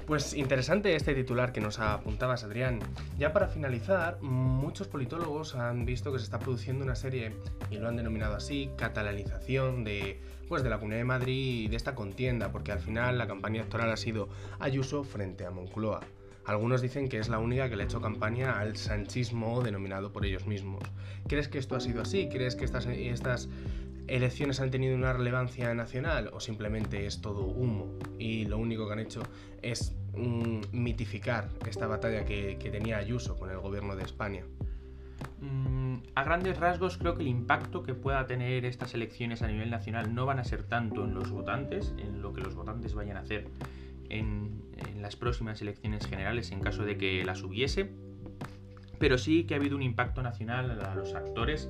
Pues 0.07 0.35
interesante 0.35 0.97
este 0.97 1.15
titular 1.15 1.53
que 1.53 1.61
nos 1.61 1.79
apuntabas, 1.79 2.43
Adrián. 2.43 2.81
Ya 3.19 3.33
para 3.33 3.47
finalizar, 3.47 4.21
muchos 4.21 4.89
politólogos 4.89 5.55
han 5.55 5.85
visto 5.85 6.13
que 6.13 6.19
se 6.19 6.25
está 6.25 6.41
produciendo 6.41 6.85
una 6.85 6.97
serie, 6.97 7.33
y 7.71 7.77
lo 7.77 7.89
han 7.89 7.97
denominado 7.97 8.35
así, 8.35 8.71
catalanización 8.77 9.85
de, 9.85 10.21
pues, 10.49 10.65
de 10.65 10.71
la 10.71 10.79
Comunidad 10.79 11.01
de 11.01 11.05
Madrid 11.05 11.65
y 11.65 11.69
de 11.69 11.77
esta 11.77 11.95
contienda, 11.95 12.51
porque 12.51 12.73
al 12.73 12.81
final 12.81 13.17
la 13.17 13.29
campaña 13.29 13.61
electoral 13.61 13.91
ha 13.91 13.97
sido 13.97 14.29
Ayuso 14.59 15.05
frente 15.05 15.47
a 15.47 15.51
Moncloa. 15.51 16.01
Algunos 16.45 16.83
dicen 16.83 17.09
que 17.09 17.19
es 17.19 17.29
la 17.29 17.39
única 17.39 17.71
que 17.71 17.77
le 17.77 17.85
ha 17.85 17.87
hecho 17.87 18.01
campaña 18.01 18.59
al 18.59 18.77
sanchismo 18.77 19.63
denominado 19.63 20.13
por 20.13 20.27
ellos 20.27 20.47
mismos. 20.49 20.83
¿Crees 21.29 21.47
que 21.47 21.59
esto 21.59 21.77
ha 21.77 21.81
sido 21.81 22.03
así? 22.03 22.29
¿Crees 22.29 22.57
que 22.57 22.65
estas, 22.65 22.87
estas 22.87 23.49
elecciones 24.07 24.61
han 24.61 24.71
tenido 24.71 24.95
una 24.95 25.13
relevancia 25.13 25.75
nacional 25.75 26.31
o 26.33 26.41
simplemente 26.41 27.07
es 27.07 27.21
todo 27.21 27.45
humo 27.45 27.99
y 28.19 28.45
lo 28.47 28.59
único 28.59 28.87
que 28.87 28.93
han 28.93 28.99
hecho 28.99 29.23
es 29.63 29.95
mm, 30.15 30.61
mitificar 30.73 31.49
esta 31.69 31.87
batalla 31.87 32.25
que, 32.25 32.57
tenía 32.73 32.99
Ayuso 32.99 33.39
con 33.39 33.51
el 33.51 33.59
gobierno 33.59 33.97
de 33.97 34.05
España? 34.05 34.45
Mm, 35.41 35.97
a 36.15 36.25
grandes 36.25 36.59
rasgos 36.59 36.99
creo 36.99 37.15
que 37.15 37.23
el 37.23 37.29
impacto 37.29 37.83
que 37.83 37.95
pueda 37.95 38.27
tener 38.27 38.65
estas 38.65 38.95
elecciones 38.95 39.43
a 39.43 39.49
nivel 39.49 39.71
nacional 39.71 40.15
no 40.15 40.27
van 40.27 40.39
a 40.39 40.45
ser 40.45 40.65
tanto 40.65 41.05
en 41.05 41.15
los 41.15 41.31
votantes, 41.31 41.95
en 41.99 42.23
lo 42.23 42.33
que 42.33 42.41
los 42.41 42.55
votantes 42.55 42.95
vayan 42.95 43.17
a 43.17 43.21
hacer 43.21 43.47
en, 44.09 44.63
en 44.77 45.03
las 45.03 45.17
próximas 45.17 45.61
elecciones 45.63 46.07
generales 46.07 46.51
en 46.51 46.61
caso 46.61 46.85
de 46.85 46.97
que 46.97 47.25
las 47.25 47.43
hubiese, 47.43 47.91
pero 48.99 49.19
sí 49.19 49.45
que 49.45 49.55
ha 49.55 49.57
habido 49.57 49.77
un 49.77 49.83
impacto 49.83 50.23
nacional 50.23 50.81
a 50.81 50.95
los 50.95 51.15
actores 51.15 51.69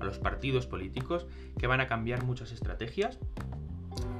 a 0.00 0.04
los 0.04 0.18
partidos 0.18 0.66
políticos 0.66 1.26
que 1.58 1.66
van 1.66 1.80
a 1.80 1.86
cambiar 1.86 2.24
muchas 2.24 2.52
estrategias. 2.52 3.18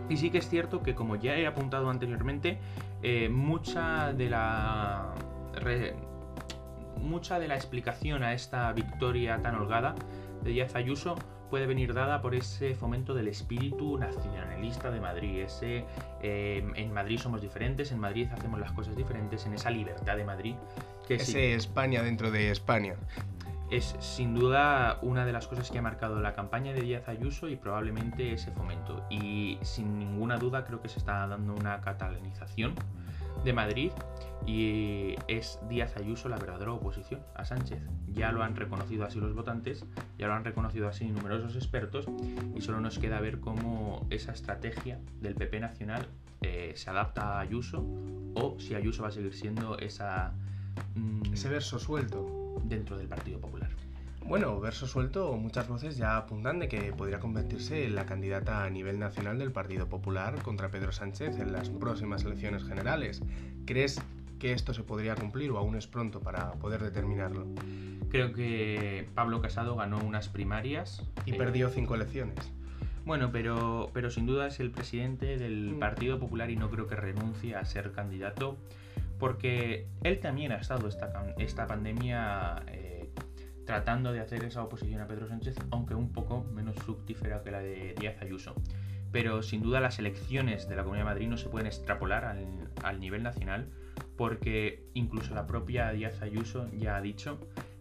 Y 0.09 0.17
sí 0.17 0.31
que 0.31 0.39
es 0.39 0.49
cierto 0.49 0.83
que, 0.83 0.95
como 0.95 1.17
ya 1.17 1.37
he 1.37 1.47
apuntado 1.47 1.91
anteriormente, 1.91 2.59
eh, 3.03 3.29
mucha 3.29 4.13
de 4.13 4.31
la. 4.31 5.15
mucha 6.97 7.39
de 7.39 7.49
la 7.49 7.55
explicación 7.55 8.23
a 8.23 8.33
esta 8.33 8.73
victoria 8.73 9.41
tan 9.43 9.55
holgada 9.57 9.95
de 10.43 10.51
Díaz 10.51 10.75
Ayuso 10.75 11.17
puede 11.51 11.67
venir 11.67 11.95
dada 11.95 12.21
por 12.21 12.35
ese 12.35 12.75
fomento 12.75 13.15
del 13.15 13.29
espíritu 13.29 13.99
nacionalista 13.99 14.91
de 14.91 15.01
Madrid, 15.01 15.41
ese 15.41 15.85
eh, 16.23 16.65
en 16.75 16.93
Madrid 16.93 17.19
somos 17.19 17.41
diferentes, 17.41 17.91
en 17.93 17.99
Madrid 17.99 18.29
hacemos 18.31 18.61
las 18.61 18.73
cosas 18.73 18.97
diferentes, 18.97 19.47
en 19.47 19.55
esa 19.55 19.71
libertad 19.71 20.17
de 20.17 20.25
Madrid. 20.25 20.55
Que 21.07 21.15
ese 21.15 21.55
España 21.55 22.03
dentro 22.03 22.31
de 22.31 22.51
España 22.51 22.97
es 23.71 23.97
sin 23.99 24.35
duda 24.35 24.99
una 25.03 25.27
de 25.27 25.33
las 25.33 25.47
cosas 25.47 25.71
que 25.71 25.79
ha 25.79 25.83
marcado 25.83 26.21
la 26.21 26.33
campaña 26.33 26.73
de 26.73 26.81
Díaz 26.81 27.09
Ayuso 27.09 27.49
y 27.49 27.57
probablemente 27.57 28.33
ese 28.33 28.51
fomento. 28.53 29.05
Y 29.11 29.59
sin 29.63 29.99
ninguna 29.99 30.39
duda 30.39 30.65
creo 30.65 30.81
que 30.81 30.89
se 30.89 30.99
está 30.99 31.27
dando 31.27 31.55
una 31.55 31.81
catalanización 31.81 32.75
de 33.45 33.53
Madrid 33.53 33.93
y 34.47 35.15
es 35.29 35.61
Díaz 35.69 35.97
Ayuso 35.97 36.29
la 36.29 36.39
verdadera 36.39 36.73
oposición 36.73 37.21
a 37.35 37.45
Sánchez. 37.45 37.83
Ya 38.13 38.33
lo 38.33 38.43
han 38.43 38.57
reconocido 38.57 39.05
así 39.05 39.21
los 39.21 39.35
votantes, 39.35 39.85
ya 40.17 40.27
lo 40.27 40.35
han 40.35 40.45
reconocido 40.45 40.89
así 40.89 41.07
numerosos 41.09 41.55
expertos 41.55 42.07
y 42.55 42.61
solo 42.63 42.81
nos 42.81 42.99
queda 42.99 43.21
ver 43.21 43.41
cómo 43.41 44.07
esa 44.11 44.33
estrategia 44.33 44.99
del 45.21 45.35
PP 45.35 45.61
nacional 45.61 46.07
eh, 46.41 46.73
se 46.75 46.91
adapta 46.91 47.35
a 47.35 47.41
Ayuso 47.41 47.85
o 48.35 48.57
si 48.59 48.75
Ayuso 48.75 49.03
va 49.03 49.09
a 49.09 49.13
seguir 49.13 49.35
siendo 49.35 49.79
esa... 49.79 50.33
Mm, 50.95 51.35
Ese 51.35 51.49
verso 51.49 51.79
suelto. 51.79 52.38
Dentro 52.69 52.97
del 52.99 53.09
Partido 53.09 53.41
Popular. 53.41 53.71
Bueno, 54.29 54.61
verso 54.61 54.87
suelto, 54.87 55.33
muchas 55.39 55.69
voces 55.69 55.97
ya 55.97 56.19
apuntan 56.19 56.59
de 56.59 56.69
que 56.69 56.93
podría 56.93 57.19
convertirse 57.19 57.87
en 57.87 57.95
la 57.95 58.05
candidata 58.05 58.65
a 58.65 58.69
nivel 58.69 58.99
nacional 58.99 59.39
del 59.39 59.53
Partido 59.53 59.89
Popular 59.89 60.43
contra 60.43 60.71
Pedro 60.71 60.93
Sánchez 60.93 61.39
en 61.39 61.51
las 61.51 61.71
próximas 61.71 62.25
elecciones 62.25 62.63
generales. 62.63 63.23
¿Crees 63.65 63.99
que 64.39 64.53
esto 64.53 64.75
se 64.75 64.83
podría 64.83 65.15
cumplir 65.15 65.51
o 65.51 65.57
aún 65.57 65.77
es 65.77 65.87
pronto 65.87 66.21
para 66.21 66.53
poder 66.53 66.83
determinarlo? 66.83 67.47
Creo 68.11 68.35
que 68.35 69.09
Pablo 69.15 69.41
Casado 69.41 69.77
ganó 69.77 69.99
unas 69.99 70.29
primarias. 70.29 71.03
Y 71.25 71.33
perdió 71.33 71.71
cinco 71.71 71.95
elecciones. 71.95 72.53
Bueno, 73.07 73.31
pero, 73.33 73.91
pero 73.95 74.11
sin 74.11 74.27
duda 74.27 74.47
es 74.47 74.61
el 74.61 74.71
presidente 74.71 75.39
del 75.39 75.73
mm. 75.73 75.79
Partido 75.79 76.19
Popular 76.19 76.51
y 76.51 76.57
no 76.57 76.69
creo 76.69 76.87
que 76.87 76.97
renuncie 76.97 77.57
a 77.57 77.65
ser 77.65 77.93
candidato 77.93 78.59
porque 79.19 79.87
él 80.03 80.21
también 80.21 80.53
ha 80.53 80.57
estado 80.57 80.89
esta, 80.89 81.35
esta 81.39 81.67
pandemia 81.67 82.63
eh, 82.69 83.11
tratando 83.67 84.13
de 84.13 84.21
hacer 84.21 84.45
esa 84.45 84.63
oposición 84.63 85.01
a 85.01 85.07
Pedro 85.07 85.29
Sánchez, 85.29 85.57
aunque 85.71 85.95
un 85.95 86.13
poco 86.13 86.45
menos 86.45 86.77
fructífera 86.77 87.43
que 87.43 87.51
la 87.51 87.61
de 87.61 87.95
Díaz 87.99 88.21
Ayuso. 88.23 88.55
Pero 89.13 89.43
sin 89.43 89.63
duda 89.63 89.81
las 89.81 89.99
elecciones 89.99 90.69
de 90.69 90.77
la 90.77 90.83
Comunidad 90.83 91.05
de 91.07 91.11
Madrid 91.11 91.29
no 91.29 91.37
se 91.39 91.49
pueden 91.49 91.67
extrapolar 91.67 92.25
al, 92.25 92.47
al 92.83 93.01
nivel 93.01 93.23
nacional 93.23 93.71
porque 94.17 94.85
incluso 94.95 95.35
la 95.35 95.47
propia 95.47 95.91
Díaz 95.93 96.21
Ayuso 96.23 96.69
ya 96.73 96.97
ha 96.97 97.01
dicho 97.01 97.39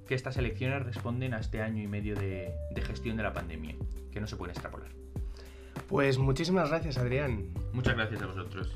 que 0.07 0.15
estas 0.15 0.37
elecciones 0.37 0.83
responden 0.83 1.33
a 1.33 1.39
este 1.39 1.61
año 1.61 1.83
y 1.83 1.87
medio 1.87 2.15
de, 2.15 2.53
de 2.71 2.81
gestión 2.81 3.17
de 3.17 3.23
la 3.23 3.33
pandemia, 3.33 3.75
que 4.11 4.21
no 4.21 4.27
se 4.27 4.37
pueden 4.37 4.51
extrapolar. 4.51 4.89
Pues 5.87 6.17
muchísimas 6.17 6.69
gracias, 6.69 6.97
Adrián. 6.97 7.49
Muchas 7.73 7.95
gracias 7.95 8.21
a 8.21 8.27
vosotros. 8.27 8.75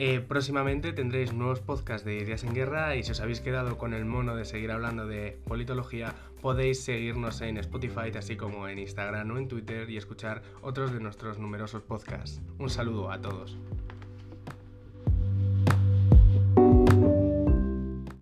Eh, 0.00 0.20
próximamente 0.20 0.92
tendréis 0.92 1.32
nuevos 1.32 1.58
podcasts 1.58 2.04
de 2.04 2.18
Ideas 2.18 2.44
en 2.44 2.54
Guerra 2.54 2.94
y 2.94 3.02
si 3.02 3.10
os 3.10 3.20
habéis 3.20 3.40
quedado 3.40 3.78
con 3.78 3.92
el 3.94 4.04
mono 4.04 4.36
de 4.36 4.44
seguir 4.44 4.70
hablando 4.70 5.08
de 5.08 5.40
politología, 5.44 6.14
podéis 6.40 6.84
seguirnos 6.84 7.40
en 7.40 7.56
Spotify, 7.56 8.12
así 8.16 8.36
como 8.36 8.68
en 8.68 8.78
Instagram 8.78 9.28
o 9.32 9.38
en 9.38 9.48
Twitter 9.48 9.90
y 9.90 9.96
escuchar 9.96 10.42
otros 10.62 10.92
de 10.92 11.00
nuestros 11.00 11.40
numerosos 11.40 11.82
podcasts. 11.82 12.40
Un 12.60 12.70
saludo 12.70 13.10
a 13.10 13.20
todos. 13.20 13.58